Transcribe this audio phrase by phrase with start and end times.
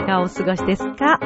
[0.00, 1.18] かがお過ごしですか？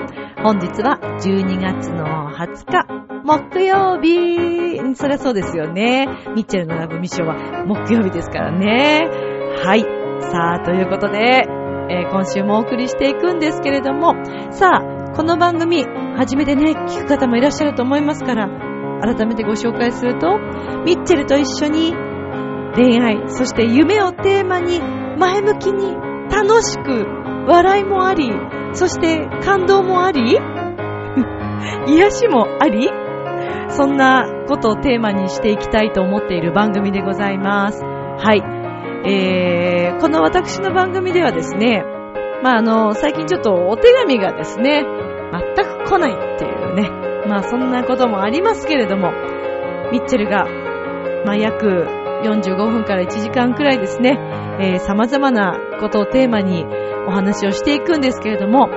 [0.42, 2.86] 本日は12月の20日、
[3.24, 4.94] 木曜日。
[4.94, 6.06] そりゃそうですよね。
[6.34, 9.08] ミッチェルのラブミッションは木曜日ですからね。
[9.62, 9.82] はい。
[10.22, 11.46] さあ、ということで、
[11.90, 14.14] えー、今週もお送りしていくんですけれども、
[14.50, 15.84] さあ、この番組、
[16.16, 18.48] 初めてね、聞く方もいらっしゃると思いますから、
[19.02, 20.38] 改めてご紹介すると、
[20.84, 21.94] ミッチェルと一緒に
[22.74, 24.80] 恋愛、そして夢をテーマに
[25.18, 25.94] 前向きに
[26.30, 27.06] 楽しく
[27.48, 28.30] 笑いもあり、
[28.72, 30.38] そして感動もあり、
[31.86, 32.90] 癒しもあり、
[33.68, 37.84] そんなことをテーマにしていきたいと思っている番組でございます。
[37.84, 38.42] はい。
[39.06, 41.84] えー、この私の番組ではですね、
[42.42, 44.84] まあ、あの、最近ちょっとお手紙がですね、
[45.56, 46.90] 全く来ないっていうね、
[47.28, 49.12] まあそんなこともありますけれども、
[49.92, 50.46] ミッチェルが、
[51.24, 51.86] まあ約
[52.24, 54.18] 45分から1時間くらいですね、
[54.60, 56.66] えー、様々なことをテーマに
[57.10, 58.68] お話をしていくんですけれども、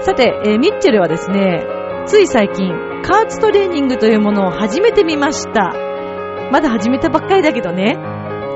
[0.00, 1.64] さて、えー、ミッチェルはですね、
[2.06, 2.70] つい最近、
[3.02, 5.72] 加圧トレーニングというものを始めてみました。
[6.52, 7.96] まだ始めたばっかりだけどね、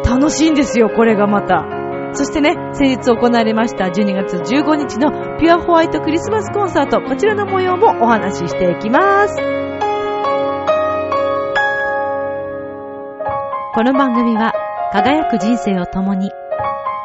[0.04, 1.64] 楽しいんですよ、これがまた。
[2.12, 9.36] そしてね、先日行われました12月15日のピュアホワイトクリスマスコンサート、こちらの模様もお話ししていきます。
[13.72, 14.52] この番組は
[14.92, 16.32] 輝く人生を共に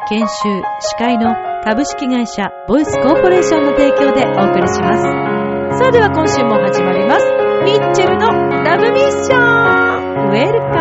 [0.08, 5.78] 研修、司会の株式会社ボイスコーポレーションの提供でお送りします。
[5.78, 7.24] それでは今週も始まります。
[7.64, 8.28] ミッチェルの
[8.62, 10.76] ラブミッションウェルカ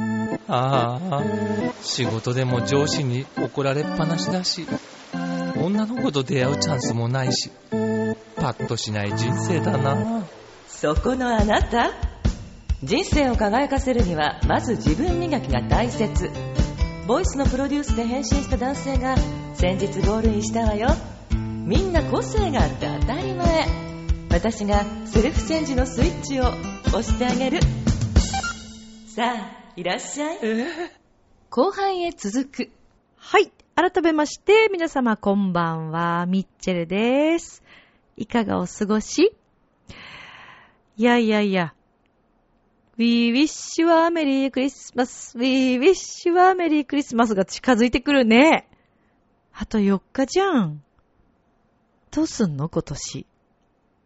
[0.00, 1.22] ムああ、
[1.82, 4.66] 仕事でも上司に怒られっぱなしだし、
[5.62, 7.52] 女の子と出会うチャンスもないし、
[8.34, 10.24] パッとしない人生だな。
[10.66, 12.15] そこのあなた？
[12.84, 16.30] 人生を輝かせるにはまず自分磨きが大切。
[17.06, 19.16] ボイスのプロデュースで変身した男性が
[19.54, 20.88] 先日ゴールインしたわよ。
[21.32, 23.66] みんな個性があって当たり前。
[24.30, 26.48] 私がセルフチェンジのスイッチを
[26.88, 27.60] 押してあげる。
[29.06, 30.38] さあいらっしゃい、
[31.48, 32.70] 後半へ続く。
[33.16, 33.50] はい。
[33.74, 36.26] 改めまして皆様こんばんは。
[36.26, 37.62] ミッチェルです。
[38.16, 39.32] いかがお過ごし？
[40.98, 41.72] いやいやいや。
[42.98, 48.70] We wish you a Merry Christmas.We wish you a Merry Christmas が近づいてくるね。
[49.52, 50.82] あと4日じゃん。
[52.10, 52.70] どうすんの？
[52.70, 53.26] 今年。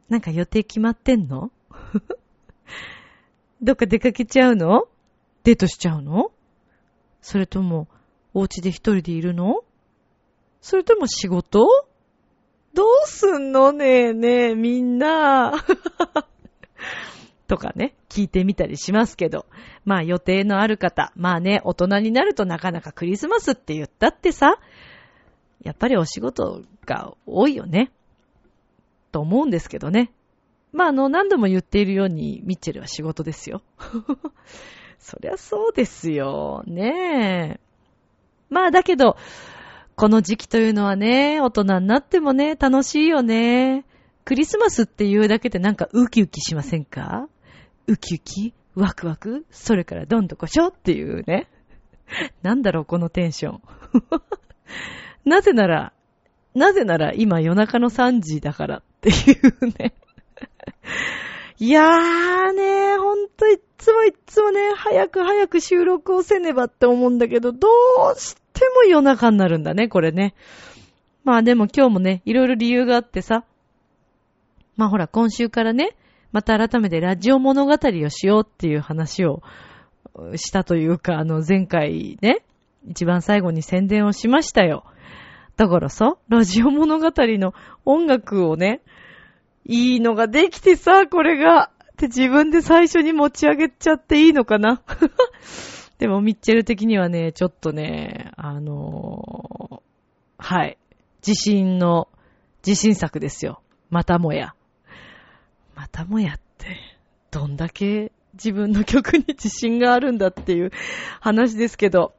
[0.09, 1.53] なんか予定決まってんの？
[3.63, 4.89] どっか出かけちゃうの？
[5.45, 6.33] デートしちゃうの？
[7.23, 7.87] それとも、
[8.35, 9.63] お家で一人でいるの？
[10.61, 11.87] それとも仕事？
[12.75, 13.71] どうすんの？
[13.71, 15.65] ねえねえ、みんな。
[17.51, 19.45] とかね、聞いてみたりしますけど。
[19.85, 24.61] まあ予定のある方、まあね、大人になるとなかなかクリスマスって言ったってさ、
[25.61, 27.91] やっぱりお仕事が多いよね。
[29.11, 30.13] と思うんですけどね。
[30.73, 33.63] まああの、何度も言っているように、ミッチェルは仕事ですよ。
[35.01, 36.63] そりゃそうですよ。
[36.69, 37.61] ねえ。
[38.49, 39.17] まあだけど、
[39.97, 43.85] この時期というのはね、大人になってもね、楽しいよね。
[44.25, 47.29] クリスマスっていうだけでなんかウキウキしませんか？
[47.91, 51.49] ウキウキワクワクそれからどんどこしょっていうね。
[52.41, 53.63] なんだろう、このテンション。
[55.29, 55.93] なぜなら、
[56.55, 59.93] なぜなら今夜中の3時だからっていうね。
[61.59, 67.67] いやーね、ほんといつもいつもね、早く早く収録をせねばって思うんだけど、ど
[68.15, 70.35] うしても夜中になるんだね、これね。
[71.25, 73.45] まあでも今日もね、いろいろ理由があってさ、
[74.77, 75.97] まあほら、今週からね、
[76.33, 79.43] また改めてラジオ物語をしようっていう話を
[80.37, 82.43] したというか、あの前回ね、
[82.89, 84.85] 一番最後に宣伝をしましたよ。
[85.57, 87.55] だからさ、ラジオ物語の
[87.85, 88.81] 音楽をね、
[89.67, 91.71] いいのができてさ、これが。
[91.91, 94.81] って自分で最初に持ち上げちゃっていいのかな
[95.99, 100.79] でもミッチェル的にはね、ちょっとね、あのー、はい。
[101.27, 102.09] 自信の、
[102.67, 103.61] 自信作ですよ。
[103.91, 104.55] またもや。
[105.81, 106.77] またもやって、
[107.31, 110.73] どんだけ自分の曲に自信があるんだっていう
[111.21, 112.13] 話ですけど。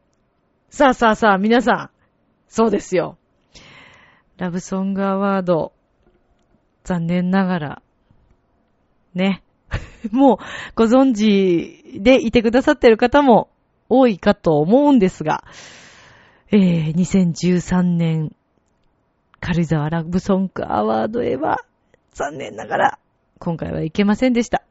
[0.72, 1.90] さあさあさあ、皆さん。
[2.48, 3.20] そうですよ。
[4.38, 5.74] ラブソングアワード、
[6.86, 7.82] 残念ながら、
[9.14, 9.44] ね。
[10.10, 10.38] もう
[10.74, 13.52] ご存知でいてくださってる方も
[13.90, 15.44] 多いかと思うんですが、
[16.52, 18.36] えー、2013年、
[19.40, 21.60] 軽井沢ラブソングアワードへは、
[22.14, 23.00] 残念ながら
[23.42, 24.64] 今回はいけませんでした。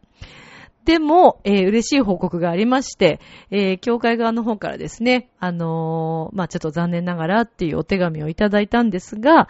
[0.84, 3.20] でも、えー嬉しい報告がありまして、
[3.50, 9.48] えー教会側の方からですね、あのーまあ、ちょっと残念ながらっていうお手紙をいただいたんですが、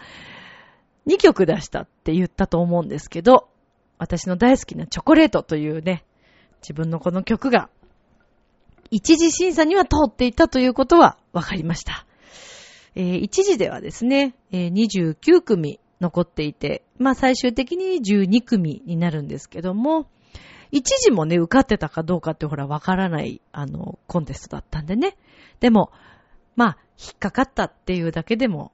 [1.05, 3.47] 2曲出したって言ったと思うんですけど、
[3.99, 6.03] 私の大好きなチョコレートというね、
[6.61, 7.69] 自分のこの曲が、
[8.89, 12.05] 一次審査には通っていたということは分かりました。
[12.95, 20.07] えー一時ではですね、えー29組残っていて、まあ最終的に12組になるんですけども、
[20.71, 25.15] 一時もね、受かってたかどうかってほら分からない、あの、コンテストだったんでね。
[25.59, 25.91] でも、
[26.55, 28.71] まあ、引っかかったっていうだけでも、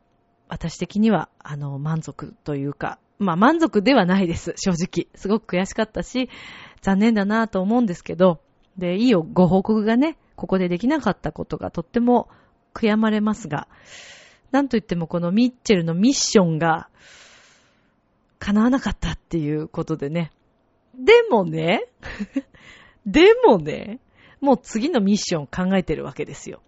[0.48, 5.08] 私的には、あの、満足というか、まあ満足ではないです、正直。
[5.16, 6.30] すごく悔しかったし、
[6.82, 8.40] 残念だなと思うんですけど、
[8.78, 12.30] で、いいよ、ご報告がね、ここでできなかったことがとっても
[12.76, 13.68] 悔やまれますが、
[14.52, 16.90] なんといってもこのミッチェルのミッションが
[18.40, 20.32] 叶わなかったっていうことでね。
[20.98, 21.86] でもね、
[23.06, 24.00] でもね、
[24.42, 26.62] もう次のミッション考えてるわけですよ。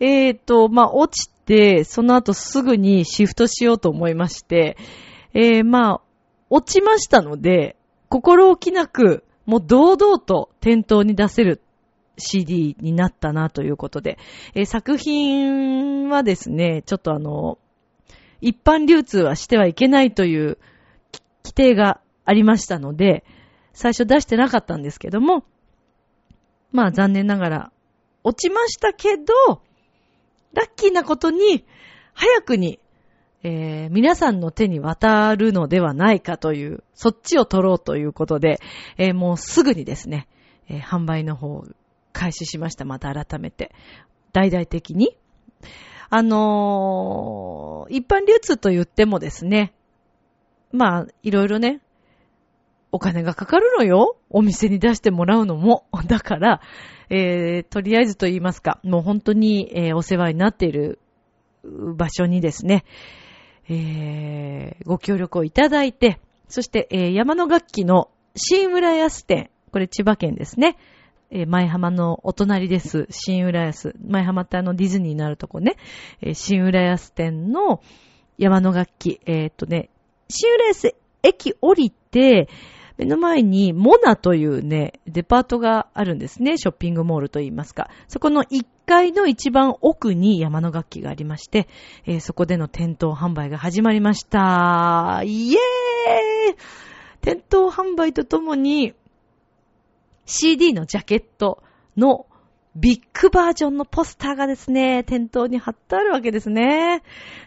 [0.00, 4.76] えーと、まあ、落ちて、その後すぐにシフトしようと思いまして、
[5.34, 6.00] えー、まあ、
[6.50, 7.76] 落ちましたので、
[8.08, 11.62] 心置きなく、もう堂々と店頭に出せる
[12.18, 14.18] CD になったなということで、
[14.54, 17.58] えー作品はですね、ちょっとあの、
[18.40, 20.58] 一般流通はしてはいけないという
[21.44, 23.24] 規定がありましたので、
[23.72, 25.44] 最初出してなかったんですけども、
[26.70, 27.72] まあ残念ながら
[28.24, 29.62] 落ちましたけど、
[30.52, 31.64] ラッキーなことに、
[32.14, 32.78] 早くに、
[33.42, 38.60] えー皆さんの手に渡るのではないかという、そっちを取ろうということで、
[38.98, 40.28] えーもうすぐにですね、
[40.68, 41.64] えー販売の方
[42.12, 42.84] 開始しました。
[42.84, 43.72] また改めて。
[44.32, 45.16] 大々的に。
[46.10, 49.74] あのー一般流通と言ってもですね、
[50.72, 51.80] まあ、いろいろね、
[52.92, 54.16] お金がかかるのよ。
[54.30, 55.86] お店に出してもらうのも。
[56.06, 56.60] だから、
[57.10, 60.98] えー、とりあえずと言いますか、もう本当に、えーお世話になっている
[61.64, 62.84] 場所にですね、
[63.68, 70.76] えー、ご協力をいただいて、そして、えー山の楽器の新浦安店、これ千葉県ですね。
[71.34, 73.06] えー前浜のお隣です。
[73.10, 73.94] 新浦安。
[74.06, 75.76] 前浜ってあのディズニーになるとこね。
[76.20, 77.82] えー新浦安店の
[78.36, 79.18] 山の楽器。
[79.24, 79.88] えーっとね、
[80.28, 82.48] 新浦安駅降りて、
[82.98, 86.58] 目の前にモナというね、デパートがあるんですね。
[86.58, 87.88] ショッピングモールといいますか。
[88.08, 91.66] そこの1階の一番奥に山の楽器がありまして、
[92.04, 95.22] えーそこでの店頭販売が始まりました。
[95.24, 96.56] イエーイ
[97.22, 98.92] 店頭販売とともに、
[100.24, 101.62] CD のジャケット
[101.96, 102.26] の
[102.74, 107.02] ビッグバージョンのポスターがですね、店頭に貼ってあるわけですね。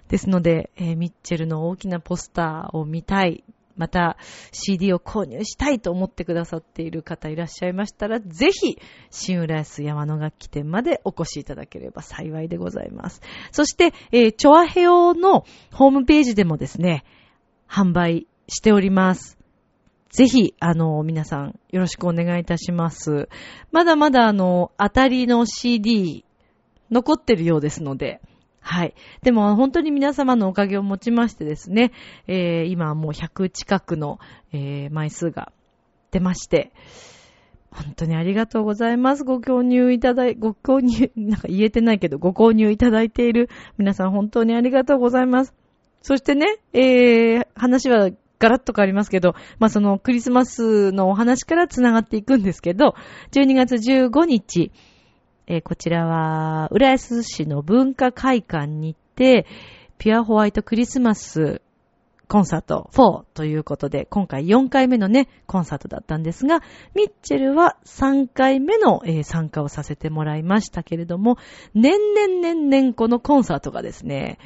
[0.08, 3.44] ですので、えーミッチェルの大きなポスターを見たい、
[3.76, 4.18] また
[4.52, 8.78] CD を購入したいと思ってくださっている方いらっしゃいましたら、ぜひ、
[9.10, 13.22] 新浦安山の楽器店までお越しいただければ幸いでございます。
[13.52, 17.04] そして、えーチョアヘオのホームページでもですね、
[17.68, 19.40] 販売しております。
[20.16, 23.28] ぜひ、あの、皆さん、よろしくお願いいたします。
[23.74, 26.24] まだまだ、あの、当たりの CD、
[26.90, 28.22] 残ってるようですので、
[28.62, 28.96] はい。
[29.24, 31.92] でも、本当に皆様のおかげをもちましてですね、
[32.28, 34.20] えー今はもう100近くの、
[34.54, 35.52] えー枚数が
[36.12, 36.72] 出まして、
[37.70, 39.26] 本当にありがとうございます。
[39.26, 45.54] ご購入いただい、ご購入、 なんか言えてないけど、ご購入いただいている皆さん本当にありがとうございます。
[46.02, 52.96] そしてね、えー、話はガラッと変わりますけど、まあ、そのクリスマスのお話から繋がっていくんですけど、
[53.32, 54.72] 12月15日、
[55.48, 59.46] えーこちらは、浦安市の文化会館に行って、
[59.98, 61.62] ピュアホワイトクリスマス
[62.28, 66.62] コンサート4ということで、今回4回目のね、コンサートだったんですが、
[66.96, 71.38] ミッチェルは3回目の、えー参加をさせてもらいましたけれども、
[71.74, 74.40] 年々年々このコンサートがですね、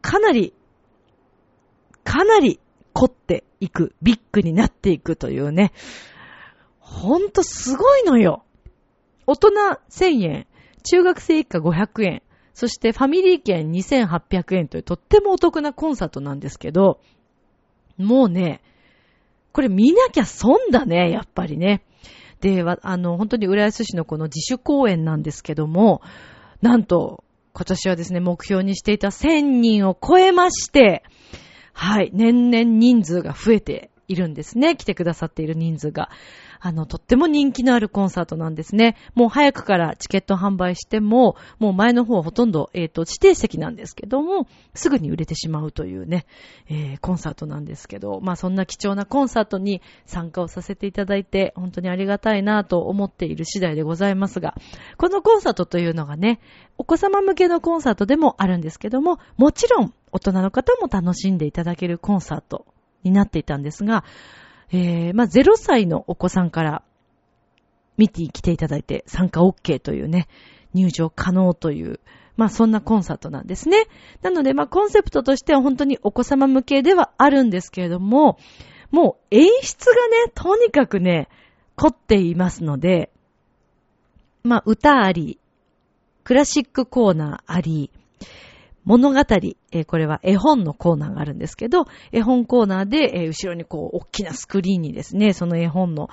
[0.00, 0.54] かなり、
[2.04, 2.58] かなり
[2.98, 5.72] 凝っていく、ビッグになっていくというね、
[6.80, 8.42] ほんとすごいのよ。
[9.24, 9.50] 大人
[9.88, 10.46] 1000円、
[10.82, 12.22] 中学生以下500円、
[12.54, 16.98] そしてファミリー券2800円というとってもお得なコンサートなんですけど、
[17.98, 18.62] もうね、
[19.52, 21.84] これ見なきゃ損だね、やっぱりね。
[22.40, 26.02] で、あの、本当に浦安市のこの自主公演なんですけども、
[26.62, 31.04] なんと、今年はですね、目標にしていた1000人を超えまして、
[31.80, 34.74] はい、年々人数が増えているんですね。
[34.74, 36.10] 来てくださっている人数が。
[36.58, 38.96] あの、とっても人気のあるコンサートなんですね。
[39.14, 46.26] もう早くからチケット販売しても、もう前の方ほとんど、えっ、と、指定席なんですけども、すぐに売れてしまうというね、
[46.68, 54.56] えーコンサートなんですけど、まあそんな貴重なコンサートに参加をさせていただいて、本当にありがたいなと思っている次第でございますが、
[54.96, 56.40] このコンサートというのがね、
[56.76, 62.66] お子様向けのコンサートでもあるんですけども、もちろん大人の方も楽しんでいただけるコンサート
[63.02, 64.04] になっていたんですが、
[64.70, 66.82] えー、まあ、0歳のお子さんから
[67.96, 70.28] 見て来ていただいて参加 OK というね、
[70.74, 72.00] 入場可能という、
[72.36, 73.86] まあそんなコンサートなんですね。
[74.22, 78.38] なのでまあコンセプトとしては本当にお子様向けではあるんですけれども、
[78.92, 79.94] もう演出が
[80.26, 81.28] ね、とにかくね、
[81.74, 83.10] 凝っていますので、
[84.44, 85.38] まあ歌あり、
[86.22, 87.90] クラシックコーナーあり、
[88.84, 96.08] 物語、えーこれは絵本のコーナーがあるんですけど、絵本コーナーで、えー後ろにこう、大きなスクリーンにですね、その絵本の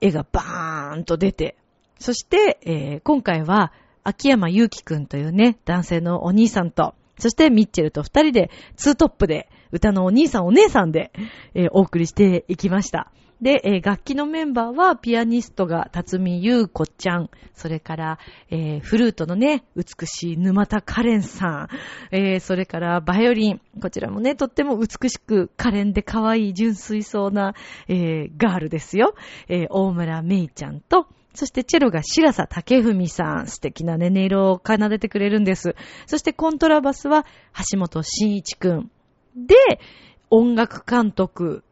[0.00, 1.56] 絵がバーンと出て、
[1.98, 3.72] そして、えー今回は、
[4.04, 11.12] 秋山祐希くんというね、男性のお兄さんと、そしてミッチェルと二人で、ツートップで、歌のお兄さんお姉さんで、
[11.54, 13.10] えーお送りしていきました。
[13.42, 18.18] で、えー楽器のメンバーは、ピアニストが辰巳優子ちゃん、それから、
[18.50, 21.68] えーフルートのね、美しい沼田カレンさん、
[22.12, 27.54] えーそれからバイオリン、こちらもね、とっても美しく可憐で可愛い純粋そうな、
[27.88, 29.14] えーガールですよ。
[29.48, 35.74] えー大村めいちゃんと、そしてチェロが白佐武文さん、素敵なね、音色を奏でてくれるんです。
[36.06, 37.26] そしてコントラバスは
[37.72, 38.90] 橋本慎一くん。
[39.34, 39.56] で、
[40.30, 41.64] 音楽監督、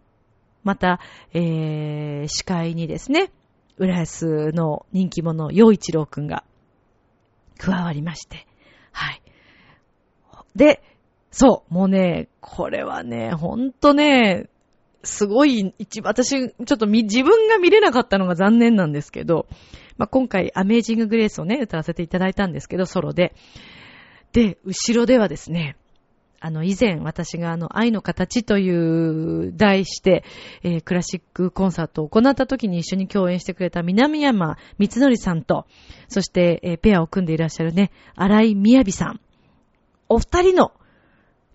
[0.62, 1.00] また、
[1.32, 3.30] えー、司会にですね、
[3.78, 6.44] 浦安の人気者、陽一郎くんが
[7.58, 8.46] 加わりまして、
[8.92, 9.22] はい。
[10.54, 10.82] で、
[11.30, 14.48] そう、もうね、これはね、ほんとね、
[15.02, 19.46] すごい、一、私、ちょっとみ自分が見れなかったのが残念なんですけど、
[19.96, 23.34] まあ、今回、アメージング・グレースをね、歌わせていただいたんですけど、ソロで。
[24.32, 25.76] で、後ろではですね、
[26.40, 30.24] あの、以前私があの、愛の形という題して、
[30.62, 35.66] えークラシックコンサートを行った時に一緒に共演してくれた南山光則さんと、
[36.08, 39.20] そして、えーペアを組んでいらっしゃるね、荒井みやびさん。
[40.08, 40.72] お二人の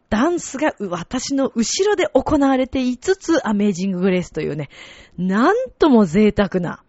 [0.10, 4.70] ダンスが私の後ろで行われていつつ、アメージング・グレースというね、
[5.18, 6.84] なんとも贅沢な、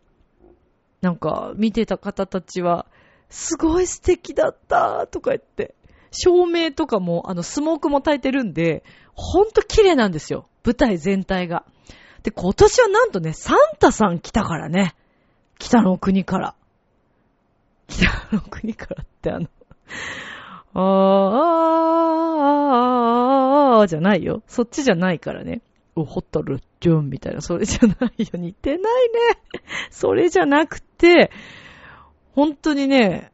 [1.01, 2.87] なんか、見てた方たちは、
[3.29, 5.75] すごい素敵だったとか言って、
[6.11, 8.85] 照明とかも、あの、スモークも焚いてるんで、
[9.15, 10.49] ほんと綺麗なんですよ。
[10.65, 11.65] 舞台全体が。
[12.23, 14.95] で、今年はなんとね、サンタさん来たからね。
[15.59, 16.55] 北の国から。
[17.89, 19.49] 北の国からってあの、
[20.75, 22.57] あーあー、
[23.75, 24.43] あーあー、じゃないよ。
[24.47, 25.63] そっちじゃないからね。
[25.95, 28.29] お、ホタルジュンみたいな、それじゃないよ。
[28.35, 29.19] 似てないね。
[29.91, 31.31] それじゃなくて、
[32.35, 33.33] 本当にね、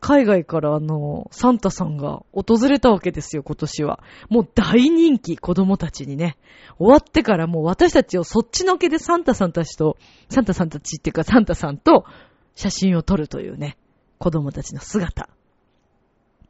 [0.00, 4.02] 海外からあの、サンタさんが訪れたわけですよ、今年は。
[4.30, 6.38] もう大人気、子供たちにね。
[6.78, 9.98] 終わってからもう私たちをそっちのけでサンタさんたちと、
[10.30, 12.06] サンタさんたちっていうかサンタさんと
[12.54, 13.76] 写真を撮るというね、
[14.18, 15.28] 子供たちの姿。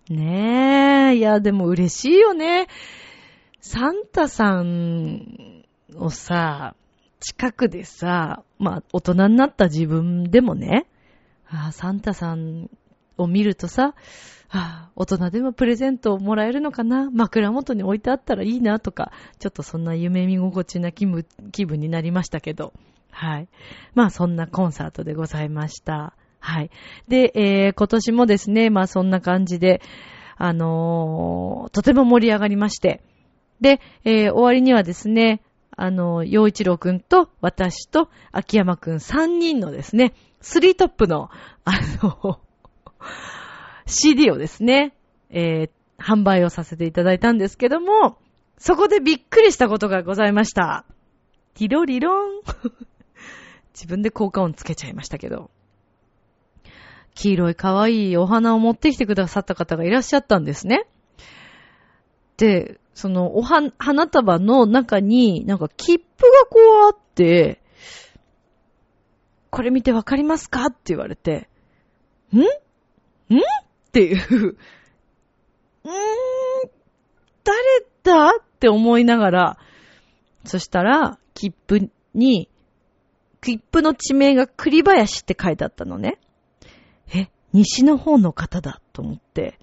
[0.08, 2.68] ねえ、いや、でも嬉しいよね。
[3.60, 5.64] サンタさん
[5.96, 6.76] をさ、
[7.18, 10.86] 近くでさ、まあ、大人になった自分でもね、
[11.48, 12.70] ああ、サンタさん
[13.22, 13.94] を見るとさ、
[14.52, 17.08] ああ、大人でもプレゼントをもらえるのかな？
[17.10, 22.72] 枕元に置いてあったらいいなとか、ちょっとそんな夢見心地な気分気分になりましたけど、
[23.10, 23.48] はい。
[23.94, 26.14] まあ、そんなコンサートでございました。
[26.40, 26.70] はい。
[27.06, 29.82] で、えー今年もですね、まあそんな感じで、
[30.36, 33.02] あのーとても盛り上がりまして、
[33.60, 35.42] で、えー終わりにはですね、
[35.76, 41.30] あの、洋一郎くんと私と秋山くん3人のですね、スリートップの、
[41.64, 41.72] あ
[42.02, 42.40] の、
[43.86, 44.94] CD をですね、
[45.30, 48.18] えー販売をさせていただいたんですけども、
[48.58, 50.84] そこでびっくりしたことがございました。
[51.54, 52.40] ティロリロン。
[53.74, 55.50] 自分で効果音つけちゃいましたけど。
[57.14, 60.86] 黄色い可愛いお花を持ってきてくださった方がいらっしゃったんですね。
[62.36, 67.60] で、そのおは、花束の中になんか切符がこうあって、
[69.50, 70.66] これ見てわかりますか？
[70.66, 71.48] って言われて、
[72.32, 72.40] ん？
[73.34, 73.38] ん？
[73.38, 73.42] っ
[73.92, 75.90] ていう、うー、
[77.44, 77.56] 誰
[78.02, 78.36] だ？
[78.36, 79.58] って思いながら、
[80.44, 82.48] そしたら、切符に、
[83.40, 86.18] 切符の地名が栗林って書いてあったのね。
[87.14, 89.58] え、西の方の方だと思って。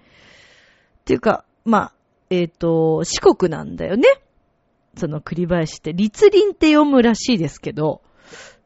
[1.01, 1.93] っていうか、まあ、
[2.29, 4.07] えっ、と、四国なんだよね。
[4.97, 5.93] その栗林って。
[5.93, 8.01] 立林って読むらしいですけど、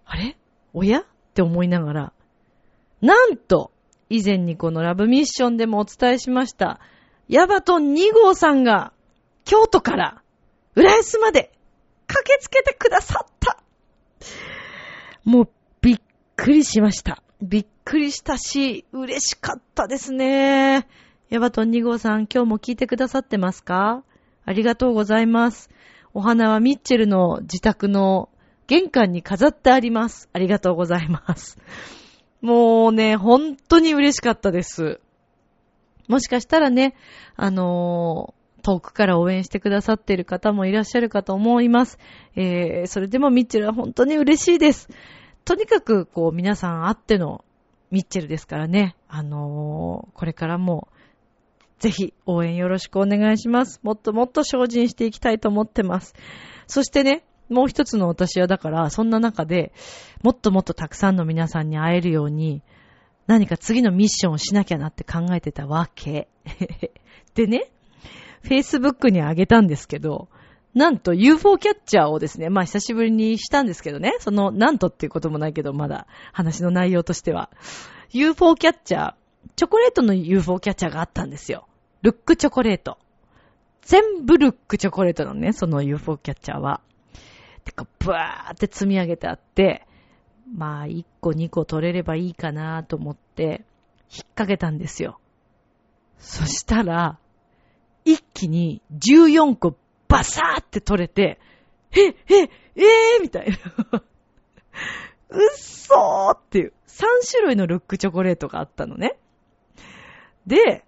[0.05, 0.37] あれ？
[0.73, 0.99] 親？
[0.99, 1.03] っ
[1.33, 2.13] て思いながら、
[3.01, 3.71] なんと、
[4.13, 6.81] 以前にこのラブミッションでもお伝えしました、
[7.29, 8.91] ヤバトン2号さんが、
[9.45, 10.21] 京都から、
[10.75, 11.51] 浦安まで、
[12.07, 13.63] 駆けつけてくださった。
[15.23, 15.49] もう、
[15.81, 16.01] びっ
[16.35, 17.23] くりしました。
[17.41, 20.87] びっくりしたし、嬉しかったですね。
[21.29, 24.03] ヤバトン2号さん、今日も聞いてくださってますか？
[24.43, 25.69] ありがとうございます。
[26.13, 28.27] お花はミッチェルの自宅の
[28.67, 30.29] 玄関に飾ってあります。
[30.33, 31.57] ありがとうございます。
[32.41, 34.99] もうね、本当に嬉しかったです。
[36.07, 36.95] もしかしたらね、
[37.35, 41.99] あのー、遠くから応援してくださっている方もいらっしゃるかと思います。
[42.35, 44.89] えー、それでもミッチェルは本当に嬉しいです。
[45.45, 47.43] とにかく、こう、皆さんあっての
[47.89, 48.95] ミッチェルですからね。
[49.07, 50.87] あのー、これからも、
[51.79, 53.79] ぜひ応援よろしくお願いします。
[53.81, 56.13] もっともっと精進していきたいと思ってます。
[56.67, 59.73] そしてね、もう一つの私はだから、そんな中で、
[60.23, 62.63] もっともっとたくさんの皆さんに会えるように、
[63.27, 66.27] 何か次のミッションをしなきゃなって考えてたわけ。
[67.35, 67.71] でね、
[68.43, 70.29] Facebook にあげたんですけど、
[70.73, 77.49] なんと UFO キャッチャーをですね、まあ久しぶりにしたんですけどね、そのなんとっていうこともないけど、まだ話の内容としては。
[78.11, 79.13] UFO キャッチャー、
[79.55, 81.67] チョコレートの UFO キャッチャーがあったんですよ。
[82.01, 82.97] ルックチョコレート。
[83.81, 86.81] 全部ルックチョコレートのね、その UFO キャッチャーは。
[87.63, 89.85] てか、ブワーって積み上げてあって、
[90.53, 93.65] まあ、1個2個取れればいいかなと思って、
[94.11, 95.19] 引っ掛けたんですよ。
[96.17, 97.17] そしたら、
[98.03, 99.75] 一気に14個
[100.07, 101.39] バサーって取れて、
[101.91, 103.57] え、え、ええー、みたいな。
[105.29, 109.17] うっそーっていう、3種類のルックチョコレートがあったのね。
[110.45, 110.83] で、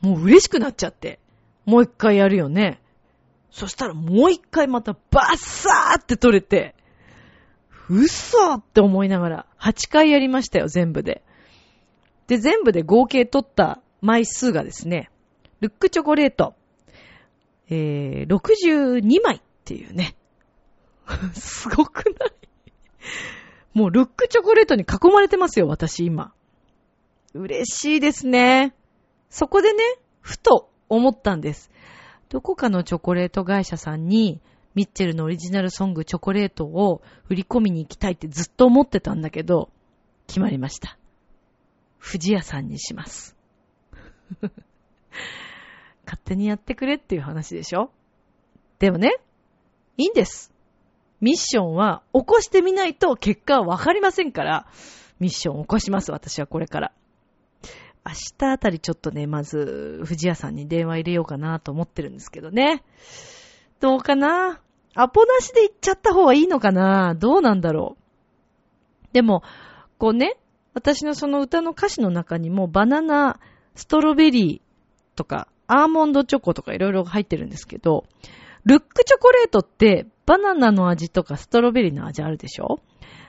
[0.00, 1.18] もう嬉しくなっちゃって、
[1.64, 2.80] もう一回やるよね。
[3.50, 6.74] そしたらもう一回またバッサーって取れて、
[7.88, 11.24] 嘘って思いながら8回やりましたよ、全部で。
[12.28, 15.10] で、全部で合計取った枚数がですね、
[15.60, 16.54] ルックチョコレート、
[17.68, 20.16] えー、62枚っていうね。
[21.34, 22.30] すごくない？
[23.74, 26.32] もうルックチョコレートに囲まれてますよ、私今。
[27.34, 28.74] 嬉しいですね。
[29.28, 29.82] そこでね、
[30.20, 31.70] ふと思ったんです。
[32.30, 34.40] どこかのチョコレート会社さんに、
[34.76, 39.68] ミッチェルのオリジナルソングチョコレートを振り込みに行きたいってずっと思ってたんだけど、
[40.28, 40.96] 決まりました。
[41.98, 43.36] 藤屋さんにします。
[46.06, 47.90] 勝手にやってくれっていう話でしょ？
[48.78, 49.16] でもね、
[49.96, 50.52] いいんです。
[51.20, 54.68] ミッションは起こしてみないと結果はわかりませんから、
[55.18, 56.92] ミッション起こします、私はこれから。
[58.06, 62.82] 明日あたりちょっとね、まず、藤屋さんに電話入れようかなと思ってるんですけどね。
[63.78, 64.60] どうかな？
[64.94, 67.14] アポなしで行っちゃった方がいいのかな？
[67.14, 69.06] どうなんだろう？
[69.12, 69.42] でも、
[69.98, 70.36] こうね、
[70.72, 73.38] 私のその歌の歌詞の中にもバナナ、
[73.74, 78.06] ストロベリーとか、アーモンドチョコとかいろいろ入ってるんですけど、
[78.64, 82.80] ルックチョコレートってバナナの味とかストロベリーの味あるでしょ？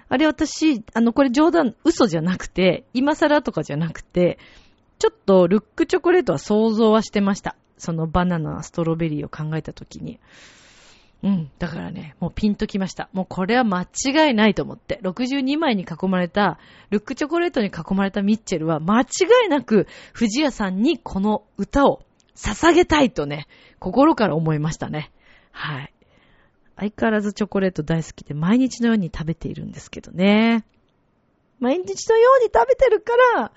[0.09, 4.39] あれ私、あの、これ冗談、嘘じゃなくて、今更とかじゃなくて、
[5.01, 7.55] ちょっとルックチョコレートは想像はしてました。
[7.79, 10.19] そのバナナ、ストロベリーを考えたときに。
[11.23, 11.51] うん。
[11.57, 13.09] だからね、もうピンときました。
[13.11, 14.99] もうこれは間違いないと思って。
[15.01, 16.59] 62枚に囲まれた、
[16.91, 19.05] ルックチョコレートに囲まれたミッチェルは間違
[19.47, 22.03] いなく藤谷さんにこの歌を
[22.35, 23.47] 捧げたいとね、
[23.79, 25.11] 心から思いましたね。
[25.51, 25.93] はい。
[26.75, 30.63] 相変わらずチョコレート大好きで毎日のように食べているんですけどね。
[31.59, 33.51] 毎日のように食べてるから、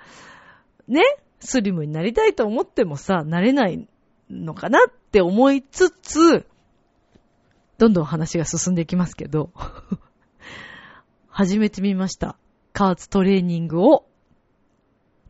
[0.88, 1.02] ね、
[1.44, 3.86] スリムになりたいと思ってもさ、なれない
[4.30, 6.46] のかなって思いつつ、
[7.78, 9.50] どんどん話が進んでいきますけど、
[11.28, 12.36] 始めてみました。
[12.72, 14.06] 加圧トレーニングを。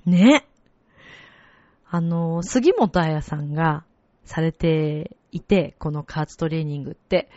[0.07, 0.47] ね。
[1.89, 3.85] あの、杉本彩さんが
[4.25, 7.31] されていて、この加圧トレーニングって。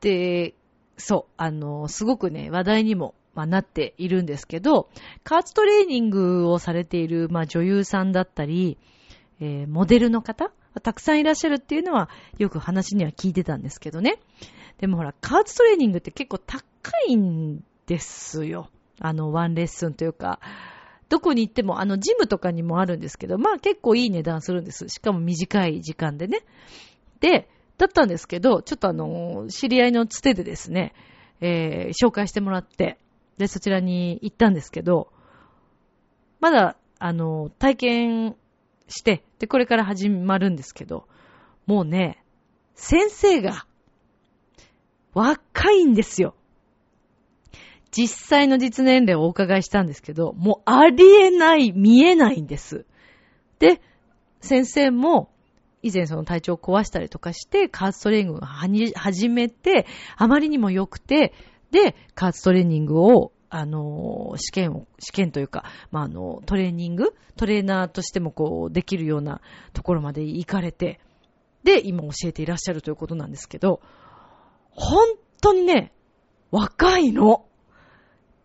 [0.00, 0.54] で、
[0.96, 4.88] そう、あの、すごくね、話題にも、まあ、なっているんですけど、
[5.22, 8.78] 加圧トレーニングをされている、まあ、女優さんだったり、
[9.40, 10.50] えー、モデルの方
[10.82, 14.18] たくさんいらっしゃるっていうのは、よく話には聞いてたんですけどね。
[14.78, 16.60] でもほら、加圧トレーニングって結構高
[17.06, 18.68] いんですよ。
[19.00, 20.40] あの、ワンレッスンというか、
[21.08, 24.88] どこに行っても、あの、ジムとかにもあるんですけど、まあ結構いい値段するんです。
[24.88, 26.40] しかも短い時間でね。
[27.20, 30.94] で、だったんですけど、ちょっとあの、知り合いのつてでですね、
[31.40, 32.98] えー、紹介してもらって、
[33.38, 35.12] で、そちらに行ったんですけど、
[36.40, 38.36] まだ、あの、体験
[38.88, 41.06] して、で、これから始まるんですけど、
[41.66, 42.22] もうね、
[42.74, 43.66] 先生が
[45.12, 46.34] 若いんですよ。
[47.90, 52.84] 実際の実年齢をお伺いしたんですけど、もうありえない、見えないんです。
[53.58, 53.80] で、
[54.40, 55.30] 先生も、
[55.82, 61.32] 以前その体調を壊したりとかして、カーツトレーニングを始めて、あまりにも良くて、
[61.70, 67.14] で、カーツトレーニングを、あの、試験を、試験というか、まあ、あの、トレーニング？
[67.36, 69.40] トレーナーとしてもこう、できるような
[69.72, 71.00] ところまで行かれて、
[71.62, 73.80] で、今教えていらっしゃるということなんですけど、
[74.70, 75.06] 本
[75.40, 75.92] 当にね、
[76.50, 77.46] 若いの。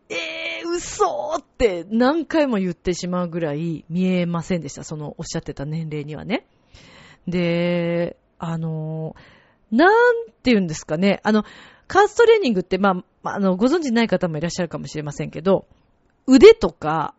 [0.09, 4.83] えー、嘘って何回も言ってしまうぐらい見えませんでした。
[4.83, 6.45] そのおっしゃってた年齢にはね。
[7.27, 9.15] で、あの、
[9.71, 11.21] なんて言うんですかね。
[11.23, 11.43] あの、
[11.91, 15.67] カーストレーニングって、まあ、あの、ご存知ない方もいらっしゃるかもしれませんけど、
[16.25, 17.13] 腕とか、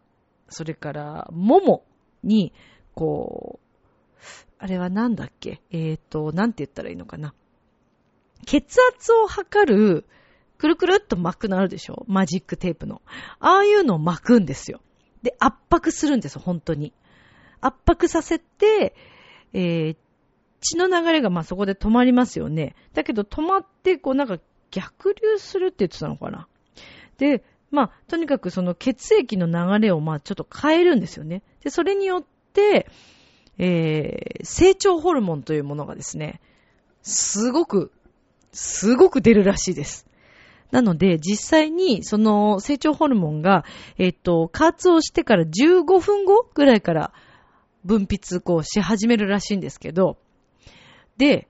[0.49, 1.85] それから、もも
[2.25, 2.55] に、
[2.95, 4.25] こう、
[4.59, 5.61] あれはなんだっけ？
[5.73, 7.35] えっ、ー、と、なんて言ったらいいのかな？
[8.47, 10.07] 血圧を測る、
[10.57, 12.07] くるくるっと巻くのあるでしょ？
[12.09, 13.03] マジックテープの。
[13.41, 14.81] ああいうのを巻くんですよ。
[15.23, 16.95] で、圧迫するんですよ、本当に。
[17.61, 18.95] 圧迫させて、
[19.53, 19.97] えー、
[20.63, 22.75] 血の流れがまあそこで止まりますよね。
[22.95, 24.39] だけど止まって、こうなんか
[24.73, 26.49] 逆流するって言ってたのかな。
[27.19, 31.43] で、まあ、とにかくその血液の流れをまあちょっと変えるんですよね。
[31.63, 32.89] で、それによって、
[33.59, 36.41] えー、成長ホルモンというものがですね、
[37.03, 37.93] すごく、
[38.53, 40.07] すごく出るらしいです。
[40.71, 43.65] なので、実際に、その成長ホルモンが、
[43.99, 47.13] えっと、加圧をしてから15分後ぐらいから
[47.85, 50.17] 分泌、こう、し始めるらしいんですけど、
[51.19, 51.49] で、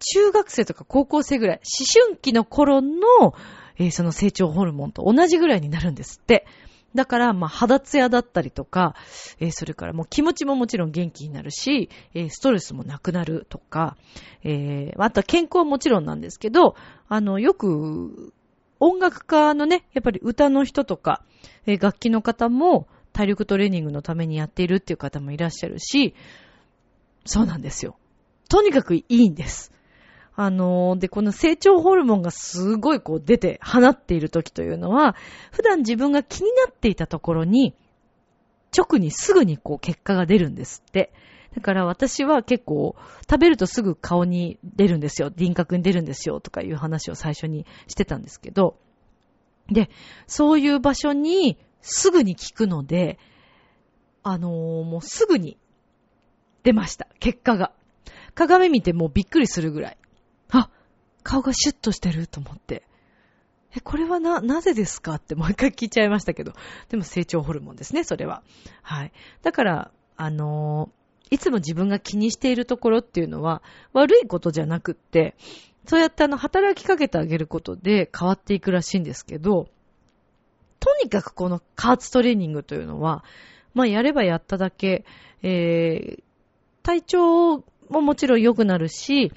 [0.00, 3.34] 中学生とか高校生ぐらい、思春期の頃の、
[3.78, 6.46] えー、その成長ホルモンと同じぐらいになるんですって。
[6.94, 8.96] だから、まあ、肌ツヤだったりとか、
[9.38, 13.96] えー、それからもう気持ちももちろん元気になるし、えー、ストレスもなくなるとか、
[14.42, 16.74] えー、あとは健康はもちろんなんですけど、
[17.08, 18.32] あの、よく、
[18.80, 21.22] 音楽家のね、やっぱり歌の人とか、
[21.66, 26.14] え楽器の方も体力トレーニングのためにやっているっていう方もいらっしゃるし、
[27.26, 27.96] そうなんですよ。
[28.48, 29.72] とにかくいいんです。
[30.42, 35.14] あのー、で、この成長ホルモンがすごいこう出て放っている時というのは、
[35.52, 37.74] 普段自分が気になっていたところに、
[38.74, 41.12] 直にすぐにこう結果が出るんですって。
[41.54, 42.96] だから私は結構
[43.28, 45.30] 食べるとすぐ顔に出るんですよ。
[45.36, 48.78] 輪郭に出るんですよとかいう話を最初にしてたんですけど。
[49.70, 49.90] で、
[50.26, 53.18] そういう場所にすぐに効くので、
[54.22, 55.58] あのー、もうすぐに
[56.62, 57.08] 出ました。
[57.18, 57.72] 結果が。
[58.34, 59.98] 鏡見てもうびっくりするぐらい。
[60.50, 60.70] あ、
[61.22, 62.82] 顔がシュッとしてると思って。
[63.76, 66.52] え、これはな、なぜですかってもう一回聞いちゃいましたけど。
[66.88, 68.42] でも成長ホルモンですね、それは。
[68.82, 69.12] はい。
[69.42, 75.36] だから、あのー、いつも自分が気にしているところっていうのは悪いことじゃなくって、
[75.86, 79.68] そうやってあの、働きかけてあげることで変わっていくらしいんですけど、
[80.80, 83.24] とにかくこの加圧トレーニングというのは、
[83.74, 85.04] まあやればやっただけ、
[85.42, 86.22] えー、
[86.82, 89.32] 体調ももちろん良くなるし、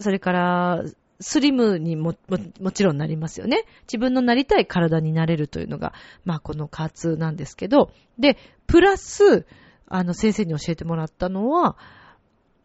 [0.00, 0.84] それから、
[1.20, 3.64] スリムにも、も、もちろんなりますよね。
[3.82, 9.46] 自分のなりたい体になれるというのが、まあこの加圧なんですけど、で、プラス、
[9.88, 11.76] あの先生に教えてもらったのは、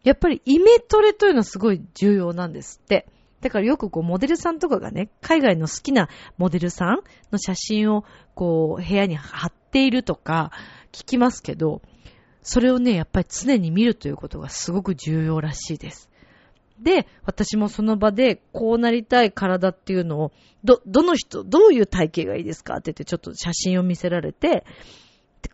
[0.02, 3.06] やっぱりイメトレというのはすごい重要なんですって。
[3.40, 10.52] だからよくこうモデルさんとかがね、海外の好きなモデルさんの写真をこう部屋に貼っているとか
[10.92, 11.82] 聞きますけど、
[12.42, 16.08] それをね、やっぱり常に見るということがすごく重要らしいです。
[16.82, 20.32] で、私もその場で、こうなりたい体っていうのを、
[20.64, 22.74] ど、どの人、どういう体型がいいですか？
[22.74, 24.64] って言って、ちょっと写真を見せられて、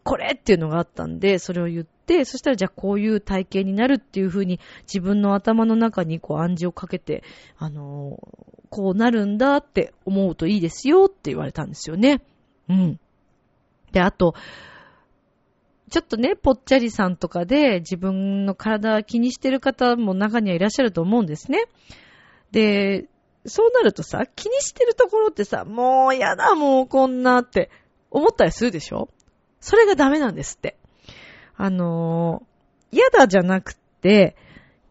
[0.04, 7.22] これっていうのがあったんで、それを言って、そしたらじゃあこういう体型になるっていうふうに自分の頭の中にこう暗示をかけて、
[7.58, 12.22] あのー、こうなるんだって思うといいですよって言われたんですよね。
[12.68, 13.00] うん。
[13.92, 14.34] で、あと、
[15.90, 21.66] ちょっとね、ぽっちゃりさんとかで自分の体気にしてる方も中にはいらっしゃると思うんですね。
[22.50, 23.06] で、
[23.46, 27.70] そうなるとさ、気にしてるところってさ、もうやだ、もうこんなって
[28.10, 29.08] 思ったりするでしょ？
[29.60, 30.76] それがダメなんですって。
[31.56, 34.36] あのー、嫌だじゃなくて、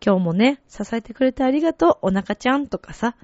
[0.06, 3.16] 今日もね、支えてくれてありがとう、お腹ちゃんとかさ、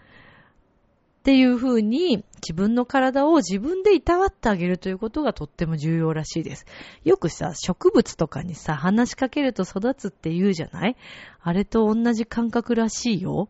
[1.24, 6.66] っていう風に自分の体を自分でいたわってあげるということがとっても重要らしいです。
[7.06, 10.98] よくさ、植物とかにさ、話しかけると育つって言うじゃない？
[11.42, 13.48] あれと同じ感覚らしいよ。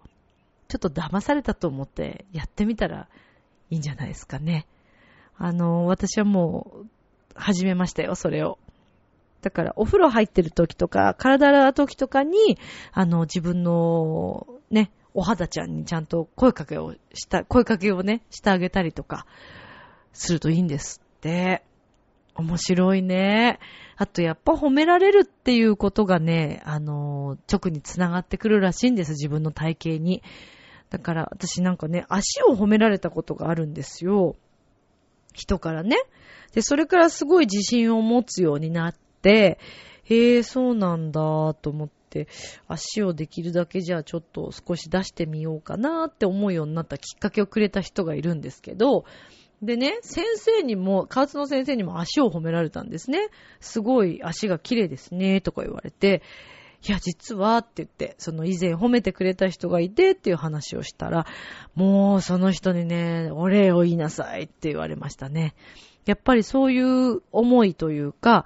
[0.67, 3.07] ちょっと騙されたと思ってやってみたら
[3.71, 4.67] いいんじゃないですかね。
[5.35, 6.85] あの、私はもう
[7.33, 8.59] 始めましたよ、それを。
[9.41, 12.59] だから、お風呂入ってる時とか、体洗う時とかに、
[12.91, 19.25] あの、自分の、ね、お肌ちゃんにちゃんと声かけをした、声かけをね、してあげたりとか、
[20.11, 21.63] するといいんですって。
[22.35, 23.59] 面白いね。
[23.95, 30.23] あとやっぱ褒められるっていうことがね、あの直につながってくるらしいんです、自分の体型に。
[30.89, 34.35] だから私なんかね、足を褒められたことがあるんですよ。
[35.33, 35.97] 人からね。
[36.53, 39.59] で、それからすごい自信を持つようになって、
[40.03, 42.02] へえ、そうなんだと思って、
[42.67, 49.05] 足をできるだけじゃあちょっと少し出してみようかなって思うようになったきっかけをくれた人がいるんですけど、
[49.61, 53.29] でね、先生にも、加圧の先生にも足を褒められたんですね。
[53.61, 56.21] すごい足が綺麗ですね、とか言われて、
[56.85, 61.25] いや、実はって言って、その以前褒めてくれた人がいてっていう話をしたら、
[61.75, 65.55] もうその人にね、お礼を言いなさいって言われましたね。
[66.05, 68.45] やっぱりそういう思いというか、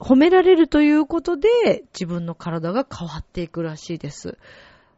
[0.00, 4.38] 褒められるということで自分の体が変わっていくらしいです。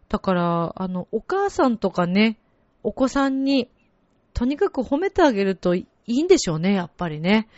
[0.08, 2.38] だから、あの、お母さんとかね、
[2.84, 3.68] お子さんに
[4.32, 7.48] とにかく褒めてあげるといいんでしょうね、やっぱりね。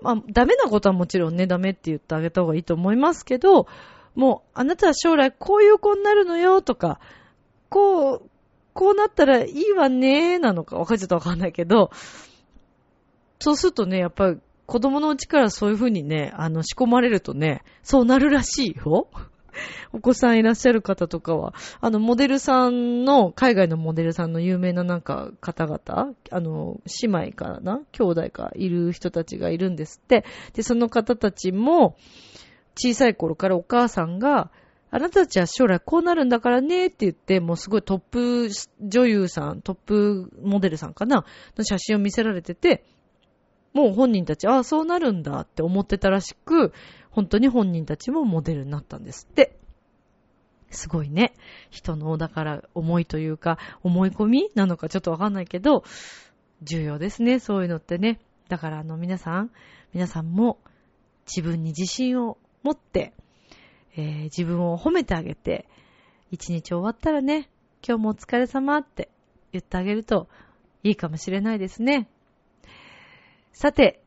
[0.00, 3.66] まあ、ダメなことはもちろんね、ダメって言ってあげた方がいいと思いますけど、
[4.14, 7.00] もう、あなたは将来こういう子になるのよとか、
[7.68, 8.22] こう、
[8.72, 11.90] こうなったらいいわね、なのか、わかっちゃったわかんないけど、
[13.40, 19.08] そうするとね、やっぱり子供のうちからそういうふうにね、あの、仕込まれるとね、そうなるらしいよ。
[19.94, 30.26] お子さんいらっしゃる方とかは、あの、モデルさんの、海外のモデルさんの有名ななんか方々、あの、姉妹かな兄弟かいる人たちがいるんですって。
[30.52, 31.96] で、その方たちも、
[32.76, 34.50] 小さい頃からお母さんが、
[34.90, 38.48] あなたたちは将来こうなるんだからねって言って、もうすごいトップ
[38.80, 41.24] 女優さん、トップモデルさんかな
[41.56, 42.84] の写真を見せられてて、
[43.72, 46.72] もう本人たち、ああ、そうなるんだって思ってたらしく、
[47.10, 49.56] 本当に本人たちもモデルになったんですって。
[50.70, 51.34] すごいね。
[51.70, 55.84] 人の、だから思いというか、思い込みなのかちょっとわかんないけど、
[56.62, 58.20] 重要ですね、そういうのってね。
[58.48, 59.50] だからあの皆さん、
[59.92, 60.58] 皆さんも
[61.26, 63.12] 自分に自信を持って、
[63.96, 65.66] えー自分を褒めてあげて、
[66.30, 67.48] 一日終わったらね、
[67.86, 69.10] 今日もお疲れ様って
[69.52, 70.28] 言ってあげると
[70.82, 72.08] いいかもしれないですね。
[73.52, 74.00] さて、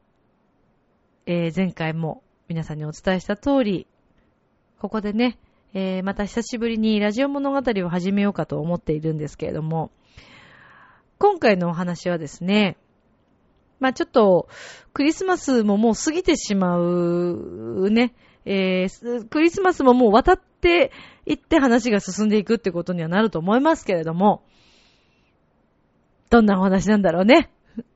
[1.26, 3.88] えー前回も皆さんにお伝えした通り、
[4.80, 5.38] ここでね、
[5.74, 9.92] えーまた久しぶりにラジオ物語を始めようかと思っているんですけれども、
[11.18, 12.78] 今回のお話はですね、
[13.80, 14.48] まあちょっと、
[14.94, 18.14] クリスマスももう過ぎてしまうね、
[18.46, 20.92] えークリスマスももう渡って
[21.26, 24.44] いって話が進んでいくってことにはなると思いますけれども、
[26.30, 27.52] どんなお話なんだろうね？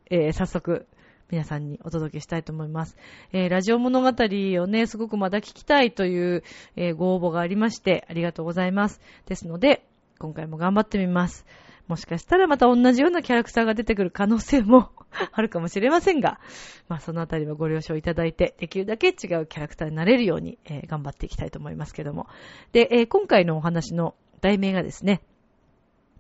[0.10, 0.86] えー早速、
[1.32, 2.96] 皆さんにお届けしたいと思います。
[3.34, 6.44] えーラジオ物語をね、すごくまだ聞きたいという、
[6.76, 9.02] えーご応募がありまして、ありがとうございます。
[9.26, 9.86] ですので、
[10.20, 11.46] 今回も頑張ってみます。
[11.88, 14.90] もしかしたらまた同じようなキャラクターが出てくる可能性も
[15.32, 16.40] あるかもしれませんが、
[16.88, 22.28] まあそのあたりはご了承いただいて、できるだけ違うキャラクターになれるように、えー頑張っていきたいと思いますけども。
[22.72, 25.22] で、えー今回のお話の題名がですね、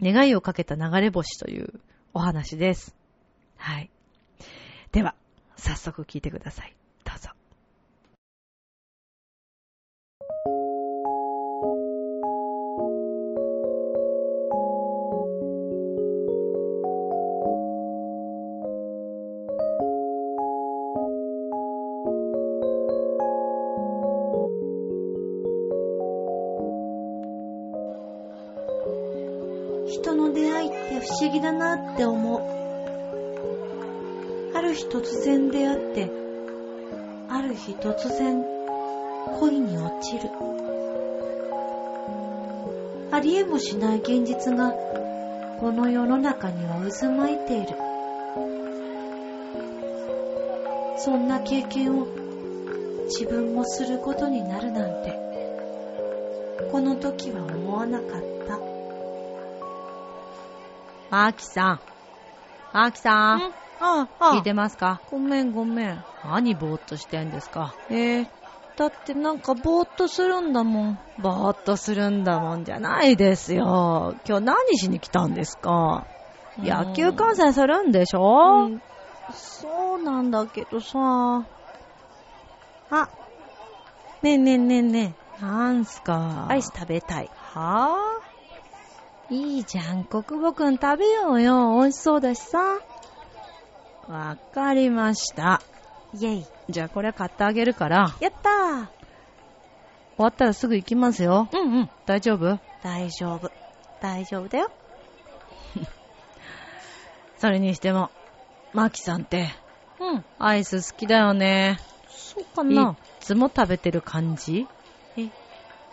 [0.01, 1.79] 願いをかけた流れ星という
[2.13, 2.95] お話です。
[3.57, 3.89] はい。
[4.95, 5.13] では、
[5.57, 6.73] 早速聞いてください。
[7.03, 7.29] どうぞ。
[29.89, 32.64] 人の出会いって不思議だなって思う。
[34.75, 36.11] ある日突然出会って、
[37.29, 38.43] ある日突然
[39.39, 40.29] 恋に落ちる。
[43.09, 44.73] ありえもしない現実が
[45.61, 47.67] この世の中には渦巻いている。
[50.97, 52.05] そんな経験を
[53.05, 55.17] 自分もすることになるなんて、
[56.69, 58.09] この時は思わなかっ
[58.45, 58.59] た。
[61.11, 61.79] マーキさん。
[62.73, 63.64] マーキさん。
[63.79, 65.01] ああ、聞いてますか？
[65.07, 66.05] ごめんごめん。
[66.23, 67.75] 何ぼーっとしてんですか？
[67.89, 68.27] えー、
[68.75, 70.99] だってなんかぼーっとするんだもん。
[71.17, 74.15] ぼーっとするんだもんじゃないですよ。
[74.27, 76.07] 今日何しに来たんですか？
[76.57, 78.81] 野球観戦するんでしょ、うん
[79.29, 81.47] そうなんだけどさ。
[82.91, 83.09] あ、
[84.21, 86.47] ねえねえねえねなんすか？
[86.49, 87.29] え、アイス食べたい。
[87.35, 91.75] はぁいいじゃん、国母くん食べようよ。
[91.79, 92.59] 美味しそうだしさ。
[94.07, 95.61] わかりました。
[96.13, 96.45] イェイ。
[96.69, 98.87] じゃあこれ買ってあげるから、やったー
[100.17, 101.49] 終わったらすぐ行きますよ。
[101.51, 101.89] うんうん。
[102.05, 102.59] 大丈夫？
[102.83, 103.51] 大丈夫。
[104.01, 104.71] 大丈夫だよ。
[107.37, 108.11] それにしても、
[108.73, 109.49] マキさんって、
[109.99, 110.25] うん。
[110.39, 111.79] アイス好きだよね。
[112.07, 112.95] そうかいな。
[113.19, 114.67] つも食べてる感じ？
[115.17, 115.29] え、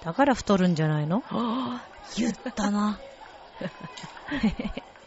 [0.05, 1.23] だから太るんじゃないの？
[2.17, 2.99] 言ったな。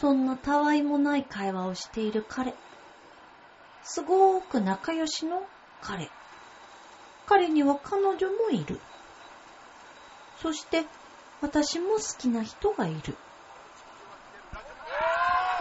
[0.00, 2.54] そんなたわいもない会話をしている彼。
[3.82, 5.46] すごーく仲良しの
[5.80, 6.10] 彼。
[7.26, 8.80] 彼には彼女もいる。
[10.42, 10.84] そして、
[11.40, 13.16] 私も好きな人がいる。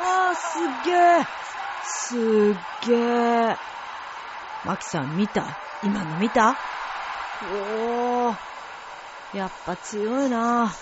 [0.01, 1.25] あー、すっげー。
[1.85, 2.19] すっ
[2.87, 3.57] げー。
[4.65, 5.45] マキさん見た？
[5.83, 6.57] 今の見た？
[7.51, 8.35] おー。
[9.37, 10.73] やっぱ強いな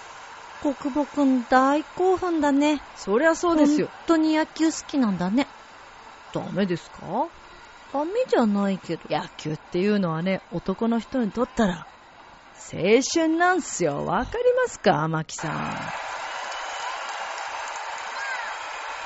[0.61, 2.81] 国母くん大興奮だね。
[2.95, 3.87] そりゃそうですよ。
[3.87, 5.47] 本当に野球好きなんだね。
[6.33, 7.27] ダメですか？
[7.93, 9.03] ダメじゃないけど。
[9.09, 11.87] 野球っていうのはね、男の人にとったら、
[12.73, 12.79] 青
[13.13, 14.05] 春なんすよ。
[14.05, 15.07] わかりますか？
[15.07, 15.51] マキさん。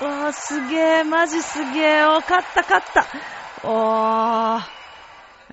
[0.02, 2.10] うわー、すげー、マジすげー。
[2.10, 3.06] お、勝った勝った。
[3.68, 4.62] おー。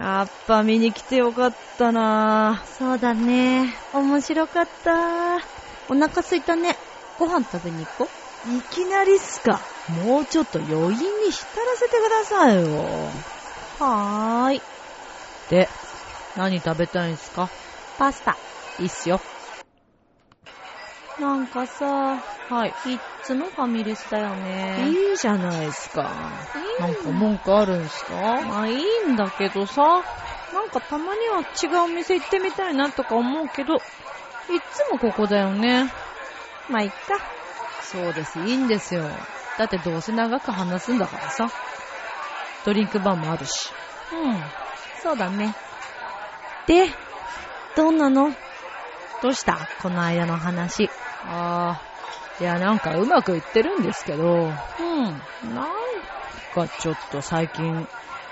[0.01, 3.73] やっぱ見に来てよかったなそうだね。
[3.93, 5.62] 面白かった。
[5.93, 6.79] お腹すいたね。
[7.19, 8.11] ご飯食べに行こ
[8.47, 8.49] う。
[8.49, 9.61] いきなりっすか。
[9.91, 13.13] もうちょっと余韻に浸らせてくださいよ。
[13.79, 14.63] はーい。
[15.51, 15.69] で、
[16.35, 17.51] 何食べたいんすか？
[17.99, 18.39] パスタ。
[18.79, 19.21] いいっすよ。
[21.19, 21.85] なんかさ、
[22.49, 22.75] はい。
[22.87, 24.89] いっつもファミレスだよね。
[24.89, 26.03] いいじゃないっすか。
[26.79, 28.15] なんか文句あるんすか？
[28.47, 29.83] まあいいんだけどさ、
[30.53, 33.83] なんかたまには違うお店行ってみたいなとか思うけど、
[34.49, 35.93] いっつもここだよね。
[36.69, 36.97] まあいっか。
[37.81, 39.03] そうです、いいんですよ。
[39.59, 41.49] だってどうせ長く話すんだからさ。
[42.65, 43.51] ドリンクバーもあるし。
[44.13, 44.53] うん。
[44.95, 45.57] そうだね。
[46.67, 46.87] で、
[47.75, 48.31] どんなの？
[49.21, 49.69] どうした？
[49.79, 50.91] この間の話。
[51.25, 54.83] あー、いやなんかうまくいってるんですけど、う
[55.49, 55.55] ん。
[55.55, 55.69] なん
[56.51, 57.89] かちょっと最近、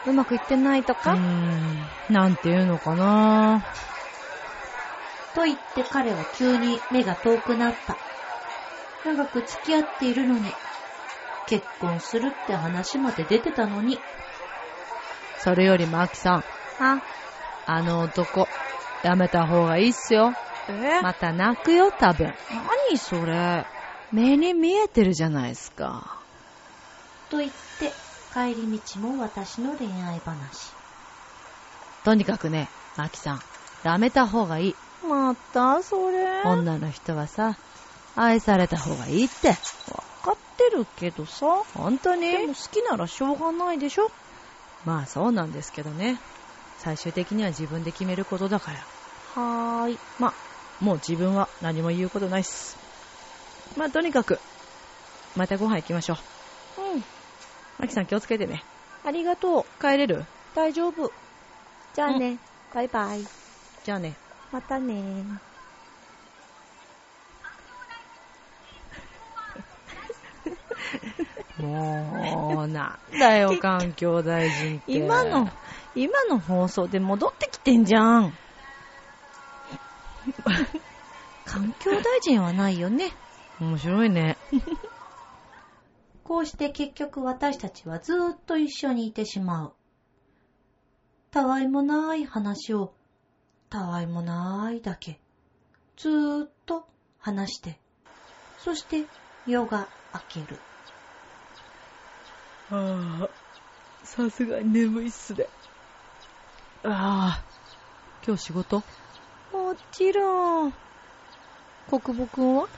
[0.07, 3.65] うまくいってないとうーか、ん、なんていうのかな
[5.35, 7.97] と言って彼は急に目が遠くなった。
[9.05, 10.43] 長く付き合っているのに、
[11.47, 13.99] 結婚するって話まで出てたのに。
[15.39, 16.45] それよりマキさん、
[16.83, 17.01] あ、
[17.65, 18.47] あの男、
[19.03, 20.35] やめた方がいいっすよ。
[20.69, 21.01] え？
[21.03, 22.35] また泣くよ、多分。
[22.53, 23.65] 何それ？
[24.13, 26.19] 目に見えてるじゃないですか。
[27.31, 27.93] と言って、
[28.35, 30.75] 帰り道も私の恋愛話。
[32.05, 33.41] とにかくね、マキさん、
[33.85, 34.75] やめた方がいい。
[35.07, 36.25] またそれ？
[36.45, 37.57] わ女の人はさ、
[38.17, 39.53] 愛された方がいいって。
[39.53, 41.47] かってるけどさ。
[41.75, 42.31] 本当に？
[42.31, 44.11] でも好きならしょうがないでしょ
[44.85, 46.19] まあそうなんですけどね。
[46.79, 48.79] 最終的には自分で決めることだから。
[49.35, 49.99] はーい。
[50.19, 50.35] まあ、
[50.85, 52.77] もう自分は何も言うことないっす。
[53.77, 54.39] まあとにかく、
[55.37, 56.17] またご飯行きましょう。
[56.95, 57.05] うん。
[57.79, 58.63] マキさん気をつけてね。
[59.05, 59.81] ありがとう。
[59.81, 60.25] 帰れる？
[60.55, 61.13] 大丈夫。
[61.95, 62.39] じゃあね。
[62.75, 63.25] バイバイ。
[63.85, 64.17] じゃあね。
[64.53, 65.25] またね。
[71.59, 74.93] もう、なんだよ、環境大臣って。
[74.93, 75.49] 今の、
[75.95, 78.33] 今の放送で戻ってきてんじゃん。
[81.45, 83.13] 環境大臣はないよね。
[83.61, 84.37] 面白いね。
[86.25, 89.75] こうして結局私たちはずーっと一緒にいてしまう。
[91.31, 92.95] たわいもない話を、
[93.71, 95.21] たわいもないだけ、
[95.97, 96.87] ずーっと
[97.21, 97.79] 話して、
[98.59, 99.05] そして
[99.47, 100.59] 夜が明ける。
[102.73, 103.29] ああ、
[104.05, 105.47] さすがに眠いっすね。
[106.83, 107.45] ああ、
[108.27, 108.83] 今日仕事？
[109.53, 110.75] もちろん。
[111.89, 112.69] 国母くんは？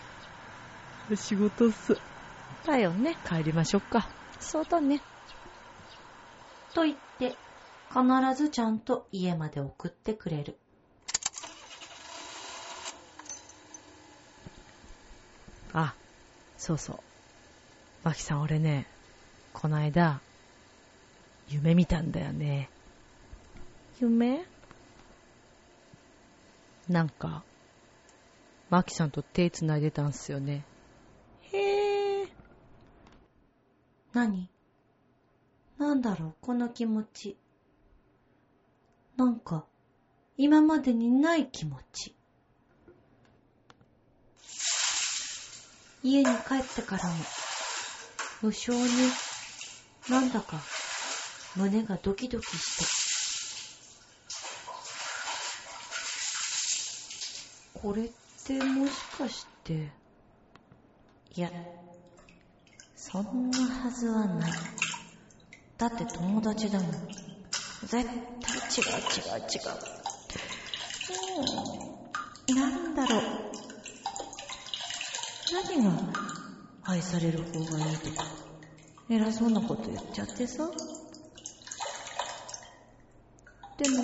[1.14, 1.96] 仕事っす。
[2.66, 3.16] だよね。
[3.26, 4.06] 帰りましょうか。
[4.40, 5.00] そうだね。
[6.74, 7.34] と言って、
[7.90, 8.04] 必
[8.42, 10.58] ずちゃんと家まで送ってくれる。
[15.74, 15.94] あ、
[16.58, 16.98] そうそう。
[18.04, 18.86] マキさん俺ね、
[19.52, 20.20] この間、
[21.48, 22.68] 夢見たんだよね。
[24.00, 24.44] 夢？
[26.88, 27.44] なんか、
[28.70, 30.64] マキさんと手繋いでたんすよね。
[31.52, 32.28] へえ。
[34.12, 34.50] 何？
[35.78, 37.36] なんだろう、この気持ち。
[39.16, 39.66] なんか、
[40.36, 42.16] 今までにない気持ち。
[46.04, 47.14] 家に帰ってからも、
[48.42, 48.88] 無性に、
[50.10, 50.60] なんだか、
[51.54, 52.78] 胸がドキドキし
[57.74, 57.78] て。
[57.80, 58.10] これっ
[58.44, 59.92] て、もしかして。
[61.34, 61.50] いや、
[62.96, 64.52] そんなはずはない。
[65.78, 66.90] だって友達だもん。
[66.90, 69.82] 絶対違う違う違う。
[72.48, 73.51] うん、なんだろう。
[75.52, 75.90] 何が
[76.84, 78.24] 愛される方がいいとか、
[79.10, 80.70] 偉そうなこと言っちゃってさ。
[83.76, 84.02] でも、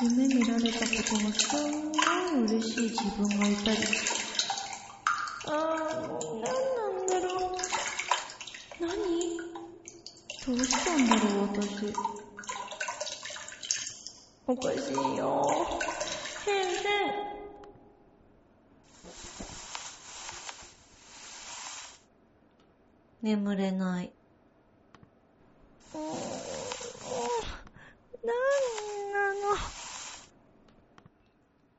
[0.00, 3.76] 夢見られたことがすんごい嬉しい自分がいたり。
[5.46, 7.52] ああ、何なんだろう。
[8.80, 8.88] 何？
[10.46, 11.92] どうしたんだろう、私。
[14.46, 15.46] おかしいよ。
[16.46, 17.28] へんへん。
[23.28, 24.12] 眠れない。
[25.94, 26.02] うーん
[28.24, 28.32] な
[29.32, 29.56] んなの？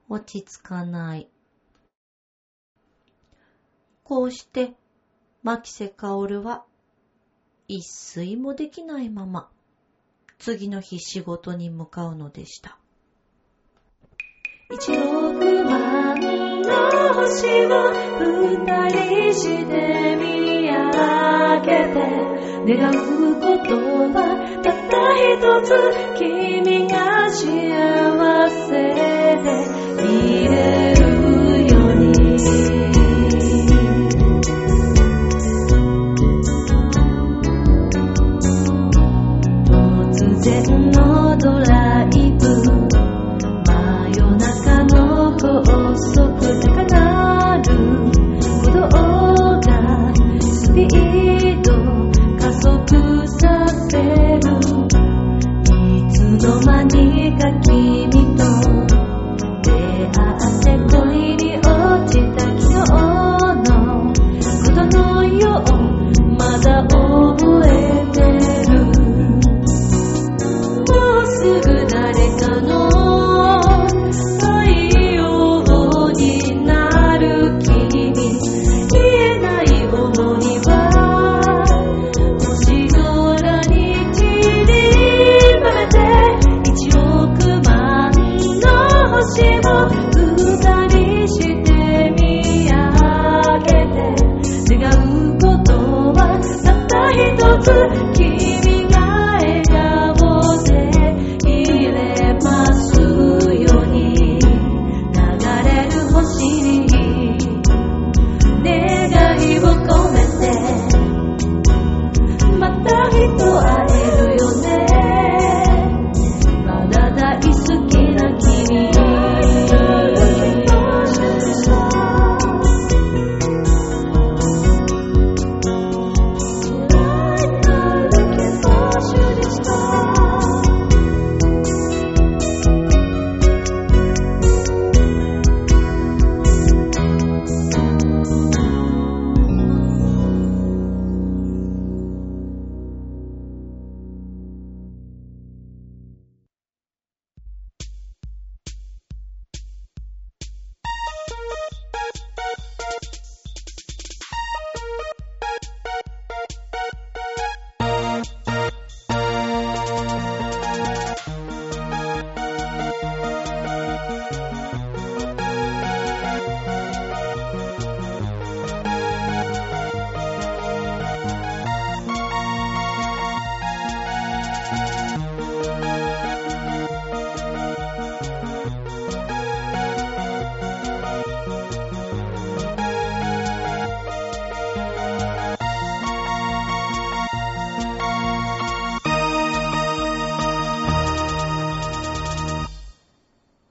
[0.09, 1.27] 落ち着かない。
[4.03, 4.75] こうして、
[5.41, 6.65] 牧瀬薫は、
[7.67, 7.83] 一
[8.15, 9.49] 睡もできないまま、
[10.37, 12.77] 次の日仕事に向かうのでした。
[14.71, 20.77] 一億万の星を二人して見上
[21.61, 21.97] げて
[22.65, 23.73] 願うこと
[24.13, 24.17] は
[24.63, 25.67] たった一つ
[26.17, 26.95] 君が
[27.31, 27.43] 幸
[28.67, 28.69] せ
[29.43, 29.47] で
[30.03, 30.53] いれ
[30.95, 30.99] る
[31.67, 32.78] ように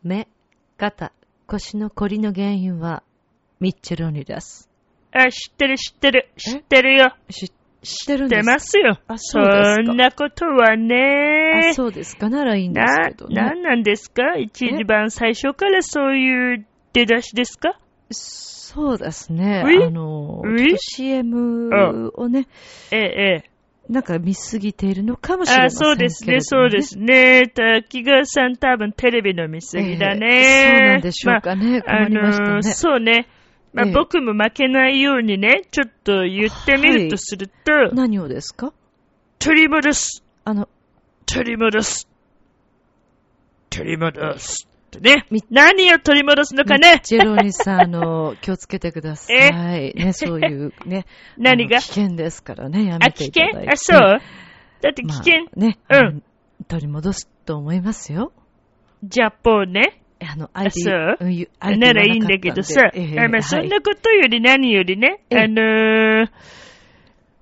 [0.08, 0.26] 目、
[0.78, 1.12] 肩、
[1.46, 3.02] 腰のこりの原因は、
[3.60, 4.70] ミッチェロニです。
[5.12, 6.30] あ、知ってる知ってる。
[6.36, 7.14] 知ってるよ。
[7.30, 7.52] し
[7.82, 8.98] 知ってるん知ってですますよ。
[9.06, 11.74] あそうですかそんなことはねあ、。
[11.74, 12.28] そうですか。
[12.30, 13.34] ならいいんですなけど、ね。
[13.36, 14.34] なんなんですか？
[14.36, 17.78] 一番最初からそういう出だしですか？
[18.10, 19.62] そうですね。
[19.64, 20.42] あの、
[20.78, 21.70] CM
[22.16, 22.48] をね、
[22.90, 23.50] ええ、ええ。
[23.88, 27.46] なんか見すぎているのかもしれまあ、せんけれども、そうですね、そうですね。
[27.54, 30.26] 滝川さん多分テレビの見過ぎだね。
[30.26, 31.82] ええそうなんでしょうかね。
[31.86, 32.48] まあ困りましたね。
[32.48, 33.28] あのーそうね。
[33.72, 38.72] まあ、ええ僕も負けないようにね、ちょっと言ってみるとすると、何をですか？
[39.38, 40.68] 取り戻す、あの、
[41.26, 42.06] 取り戻す、
[43.70, 44.68] 取り戻す。
[44.90, 45.26] とね。
[45.50, 47.00] 何を取り戻すのかね。
[47.04, 49.94] ジェロニさん、あの、 気をつけてください。
[49.94, 51.04] ね、そういうね。
[51.38, 51.78] 何が？
[51.78, 53.76] 危険ですからね、やあ、めて危いただいて。
[53.76, 53.96] 険？
[53.96, 54.20] あ、そう？
[54.82, 55.34] だって危ま険。
[55.56, 56.22] あね、うん
[56.66, 58.32] 取り戻すと思いますよ。
[59.04, 60.00] ジャポンね。
[60.20, 61.16] あの、あそう？
[61.20, 66.28] うんならいいんだけどさ、ええあまあ、はいそんなことより何よりね、ええあのー、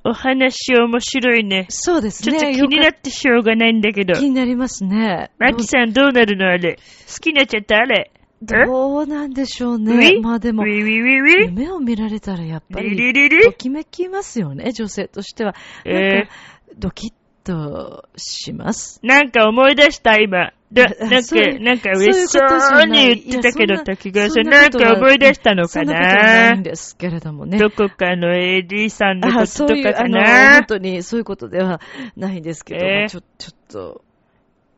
[0.09, 1.67] お話面白いね。
[1.69, 2.39] そうですね。
[2.39, 4.15] ちょっと気になってしょうがないんだけど。
[4.15, 5.33] 気になりますね。
[5.39, 6.47] マキさんどうなるの？
[6.47, 6.77] あれ。
[6.77, 7.79] 好きになっちゃった？
[7.79, 8.13] あれ。
[8.41, 10.09] どうなんでしょうウね。
[10.11, 10.21] ィ？
[10.23, 15.55] まあでも夢を見られたらやっぱリり、ときめきますよね、女性としては。
[15.85, 16.33] えなんか、
[16.79, 19.01] ドキッとします。
[19.03, 20.53] なんか思い出した、今。
[20.73, 22.41] だ、あなんか、なんか嬉しそ
[22.83, 25.93] うに言ってたけど、滝川さん、ななんか思い出したのかな？
[25.93, 26.11] な
[26.49, 27.59] いなんですけれどもね。
[27.59, 31.81] どこかの AD さんのこあとそういう、とかかな本当にそういうことでは
[32.17, 34.03] ないんですけど、ちょ、ちょっと、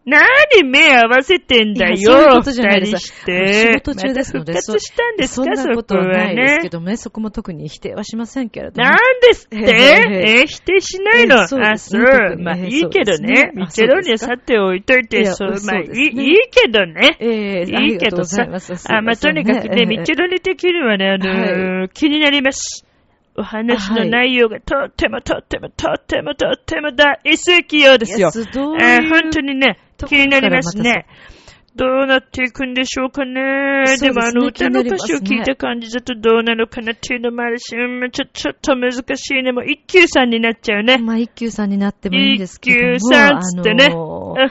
[0.09, 2.98] 何目合わせてんだよ、そういうことじゃないです。
[2.98, 6.68] 仕事中ですのでまた復活したんですか、そんなことこははないですねけ。
[6.70, 8.88] どもね、そこも特に否定はしませんけれども。
[8.88, 9.56] なんですって？
[9.59, 12.02] えええ、否定しないの、ええそうあ、そう。
[12.38, 13.32] まあ、ええいいけどね。
[13.32, 13.52] ね。
[13.54, 17.16] ミあチェロにはさて置いといいて、やそう、まあ、いい、いいけどね。
[17.20, 18.46] ええあいいけどさ。
[18.88, 22.84] あ、まあ、とにかくね、ミチェロニ的にはね、あのー気になります。
[23.39, 28.30] お話の内容がとってもとってもとってもとっても大好きようですよ。
[28.34, 31.07] えー本当にね、気になりますね。
[31.76, 33.84] どうなっていくんでしょうかね。
[33.86, 39.53] ですねでもあの歌の歌詞を聞いた感じだとどうなのかなっていうのもあるし、うん、ちょ、ちょっと難しいね。
[39.53, 40.99] もう一級さんになっちゃうね。
[40.99, 42.95] まあ、一級さんになってもいいんですけども。
[42.95, 44.51] 一級さんつってねあ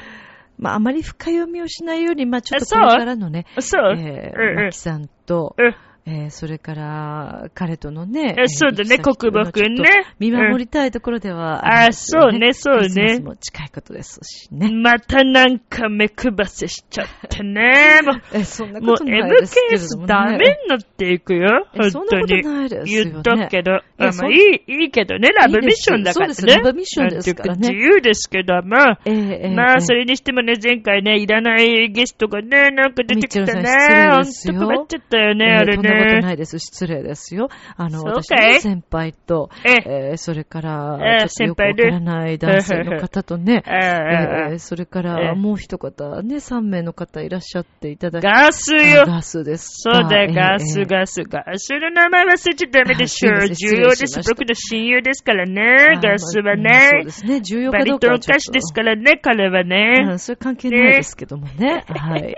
[0.57, 3.81] まあ、あまり深読みをしないより、まあ、ちょっとこれからのね、そう？
[3.91, 5.75] えーうんうんマキさんと、うん
[6.09, 9.83] えーそれから、彼とのね、えそうだね国母くんね
[10.19, 14.71] 見守りたいところではありますよそうねそうねも近いことですしね。
[14.71, 17.99] またなんか目くばせしちゃってね。
[18.07, 20.07] もうえ、そんなもうことないですけれどもね。
[20.07, 21.67] ダメになっていくよ。
[21.73, 22.41] え本そんなこと当に。
[22.43, 23.11] ないですよね。
[23.11, 23.71] 言っとくけど。
[23.73, 24.33] あまあい
[24.67, 25.29] い、いいけどね。
[25.29, 26.29] ラブミッションだからね。
[26.29, 28.77] いいそうですラブミッションですからね自由ですけども。
[29.05, 33.63] えーえーまあ、えーそれにしてもね、前回ね、いらないゲストがね、なんか出てきたね。
[34.11, 36.19] ほんと困っちゃったよね、えーあれそんなことね。
[36.21, 36.59] ないです。
[36.59, 37.49] 失礼ですよ。
[37.75, 49.05] あの、私の先輩と、えええーそれから、ええちょっとよくわからない男性の方とね、 えええーそれかええらもう一方ね、3名の方いらっしゃっていただきガスあよ。
[49.05, 50.27] ガスですそうだ。
[50.27, 54.19] ガス、えーガス、ガスの名前忘れちゃダメでしょ重要です。
[54.29, 57.11] 僕の親友ですからえねー、ガスはまあうんそうねで。
[57.11, 57.41] すね。
[57.41, 60.13] 重要バかどうかはちょっと手ですからね、彼はうね。
[60.13, 61.83] ん、それ関係ないですけどもね。
[61.87, 62.35] はい。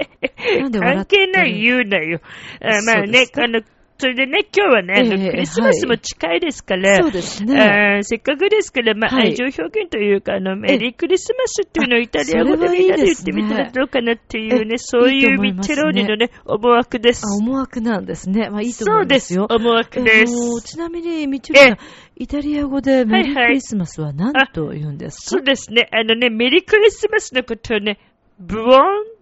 [0.62, 2.20] なんで笑関ってる係ない言うなよ。
[2.62, 3.62] あまあねそうです、かあの、
[4.02, 8.00] それでね、今日はね、ええクリスマスも近いですから、そうですね。
[8.04, 17.24] せっかくですから、まあ、はい愛情表現というか、あの、メリークリスマスっていうのをイタリア語でみんなで言ってみたらどうかなっていうね、えそういうミッチェローニのね、思惑です。
[17.28, 18.50] あ、思惑なんですね。
[18.50, 18.90] まあいいと。
[18.90, 19.48] 思いますよ。
[19.50, 20.62] 思惑でえーす。
[20.66, 21.78] ちなみに、みちるさんえ、
[22.16, 25.22] イタリア語でメリーはいはいクリスマスは何と言うんですか？
[25.32, 25.90] そうですね。
[25.92, 28.00] あのね、メリークリスマスのことをね、
[28.40, 28.72] ブオン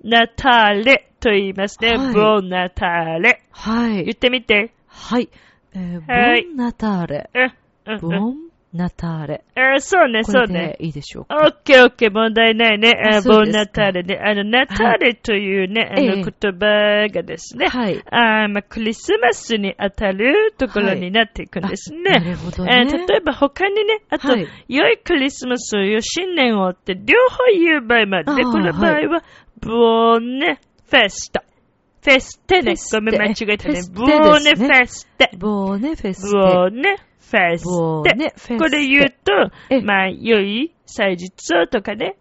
[0.04, 1.96] ナターレと言いますね。
[1.98, 3.42] はいブオンナターレ。
[3.52, 4.04] はい。
[4.06, 4.72] 言ってみて。
[4.88, 5.30] はい。
[5.74, 7.30] えーはいボンナターレ。
[7.34, 7.94] うん。
[7.94, 8.36] うんボン
[8.74, 9.44] ナターレ。
[9.56, 10.86] あそうね、そうねで。
[10.86, 11.48] いいでしょうオか。
[11.48, 12.92] ッケーオッケー、問題ないね。
[13.14, 14.20] あボンナターレね。
[14.24, 18.04] あの、ナターレというね、あのええ言葉がですね、はい。
[18.12, 22.02] あまあ、クリスマスに当たるところになっていくんですね。
[22.18, 22.92] あなるほどえね。
[22.92, 28.26] ー例えば他にね、あと、はい良いクリスマスを新年をって両方言う場合もある。
[28.26, 29.24] で、あーこの場合は、
[29.60, 30.60] ブオーネ
[30.90, 31.44] フェスタ。
[32.02, 32.62] フェステね。
[32.62, 33.82] フェステごめん、間違えたねフェ。
[33.82, 35.30] ステブオーネですねフェステ。
[35.38, 36.28] ボーネフェステ。
[36.38, 37.58] ボーネフェ
[38.38, 39.32] ステこれ言うと
[39.70, 42.16] え、まあ、良い祭日をとかね。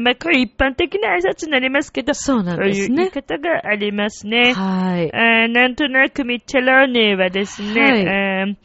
[0.00, 3.10] まあ、これ一般的な挨拶になりますけど、そうなんそういう言いですね。
[3.10, 4.52] 方がありますね。
[4.52, 5.10] はい。
[5.50, 8.58] なんとなくミッチェローネはですね、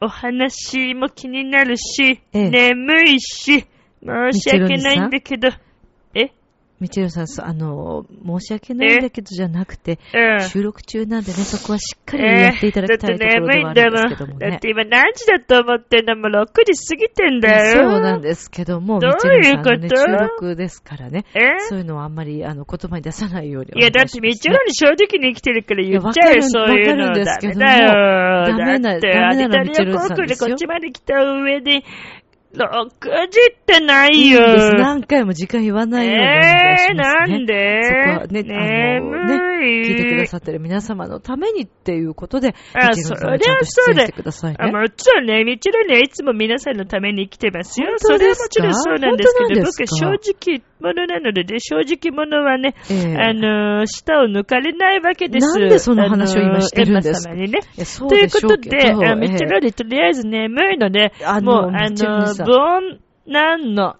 [0.00, 3.66] お話も気になるし、ええ眠いし、
[4.02, 5.52] 申し訳ないんだけど、え
[6.80, 10.40] みちるさん、あの、申し訳ないんだけどじゃなくて、うん。
[10.40, 14.70] 収録中なんでね、そこはしっかりやっていただきたいところではあるんですけどもねだって。
[14.70, 16.16] 今何時だと思ってんの？
[16.16, 17.90] もう6時過ぎてんだよ。
[17.90, 21.26] そうなんですけども、みちるさんのね、収録ですからね。
[21.34, 24.10] えそういうのはあんまり、あの、言葉に出さないようにおいや、だっ。
[24.10, 27.04] て道のに正直に生きてるから言っちゃうよ、そういうの。
[27.08, 28.50] わかるんですけどもダメだよ。
[28.50, 31.82] ダメなのアリタリア航空でこっちまで来た上で、
[32.52, 34.40] 6時ってないいいんよ。
[34.40, 34.74] です。
[34.74, 37.36] 何回も時間言わないようにお願いします、ね。
[37.36, 37.82] えー、なんで？
[37.82, 44.72] そこはね、あの、ね、眠聞いてくださってる皆様のためにっていうことで、あミチルさんはちゃんと出演してくだあね。
[44.72, 47.94] もちろんね、みちろんね、いつも皆さんのために生きてますよ。
[47.98, 48.62] そ本当ですか？
[48.62, 50.06] れはもちろんそうなんですけど、僕正
[50.56, 53.16] 直者なのでね、正直者はね、ええ。
[53.16, 55.58] あのー、舌を抜かれないわけです。
[55.58, 57.34] なんでその話を今してるんですか？
[57.34, 57.48] ね。
[57.48, 63.96] ということで、みちええろにとりあえず眠いので、あもう、のあのボンなんの、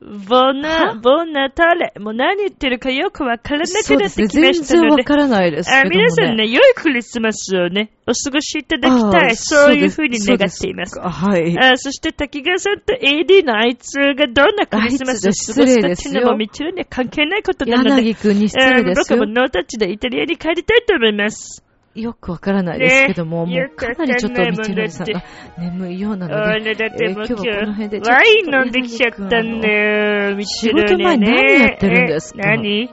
[0.00, 1.92] ボナ、はボナタレ。
[2.00, 3.70] もう何言ってるかよくわからなく。
[3.70, 4.88] なってきま全したので。
[4.88, 5.90] 然わからないですね。
[5.90, 9.36] 皆さんね、良いクリスマスをね、お過ごしいただきたい。
[9.36, 10.98] そういうふうに願っています。
[10.98, 11.58] はい。
[11.58, 19.26] あそして滝川さんと AD のあいつがどんなクリスマスを過ごすかっていうのもみちろんには関係ないことなので、柳くんに失礼です僕も。
[19.26, 21.62] ノータッチでイタリアに帰りたいと思います。
[21.94, 25.24] よくわからないですけども、ねもうかなりちょっとみちろりさんが
[25.58, 30.40] 眠いようなあので、えー今日はこの辺でちょっとワイン飲んできちゃったんだよ。
[30.42, 32.40] 仕事前何やってるんですか？
[32.42, 32.88] え何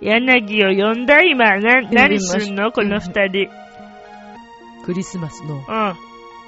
[0.00, 2.72] 柳を呼んだ今、な、何すんの？
[2.72, 3.48] この二人。
[4.84, 5.62] クリスマスのうん。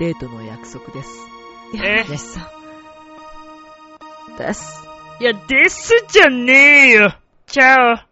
[0.00, 1.10] デートの約束です。
[1.74, 2.50] いえや、ですさ
[4.34, 4.36] ん。
[4.38, 4.82] です。
[5.20, 7.14] いや、ですじゃねえよ。
[7.46, 7.76] チャ
[8.08, 8.11] オ。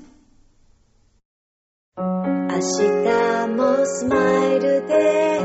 [2.01, 4.15] 明日もスマ
[4.47, 5.39] イルで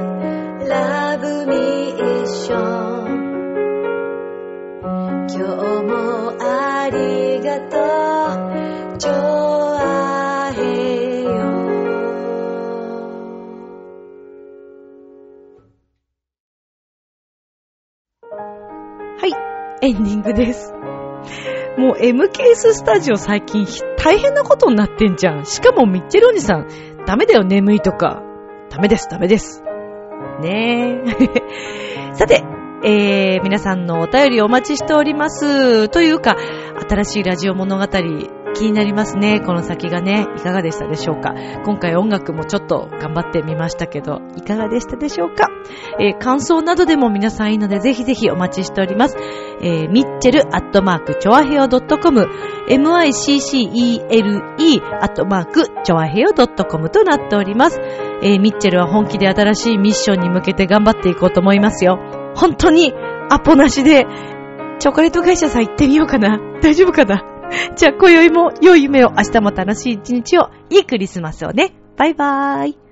[0.67, 3.17] ラブミーション
[5.29, 5.45] 今日
[5.83, 7.77] もありがと
[8.95, 8.99] う。
[8.99, 11.29] ジョアヘヨ。
[19.19, 19.33] はい、
[19.83, 20.73] エンディングです。
[21.77, 23.67] もう MKS スタジオ最近
[23.99, 25.45] 大変なことになってんじゃん。
[25.45, 26.69] しかもミッチェルおじさん、
[27.07, 28.23] ダメだよ眠いとか。
[28.71, 29.63] ダメです、ダメです。
[30.41, 32.15] ねえ。
[32.15, 32.45] さて、
[32.85, 35.89] えー、皆さんのお便りお待ちしております。
[35.89, 36.37] というか、
[36.89, 37.85] 新しいラジオ物語
[38.57, 39.41] 気になりますね。
[39.41, 41.35] この先がね、いかがでしたでしょうか？
[41.65, 45.49] 今回音楽もちょっと頑張ってみましたけど、いかがでしたでしょうか？
[46.01, 49.17] えー感想などでも皆さんいいので、ぜひぜひお待ちしております。
[49.61, 52.29] えー、ミッチェルアットマークチョアヘオ .com、
[52.69, 53.21] miccele
[55.01, 57.81] アットマークチョアヘオ .com となっております。
[58.23, 61.99] えー、ミッチェルは本気で新しいミッションに向けて頑張っていこうと思いますよ。
[62.35, 62.95] 本当に
[63.31, 64.07] アポなしで、
[64.79, 66.39] チョコレート会社さん行ってみようかな。
[66.63, 67.23] 大丈夫かな？
[67.77, 71.75] じゃあ、今宵も良い夢を、明日も楽しい一日を、いいクリスマスをね。
[71.97, 72.86] バイバーイ。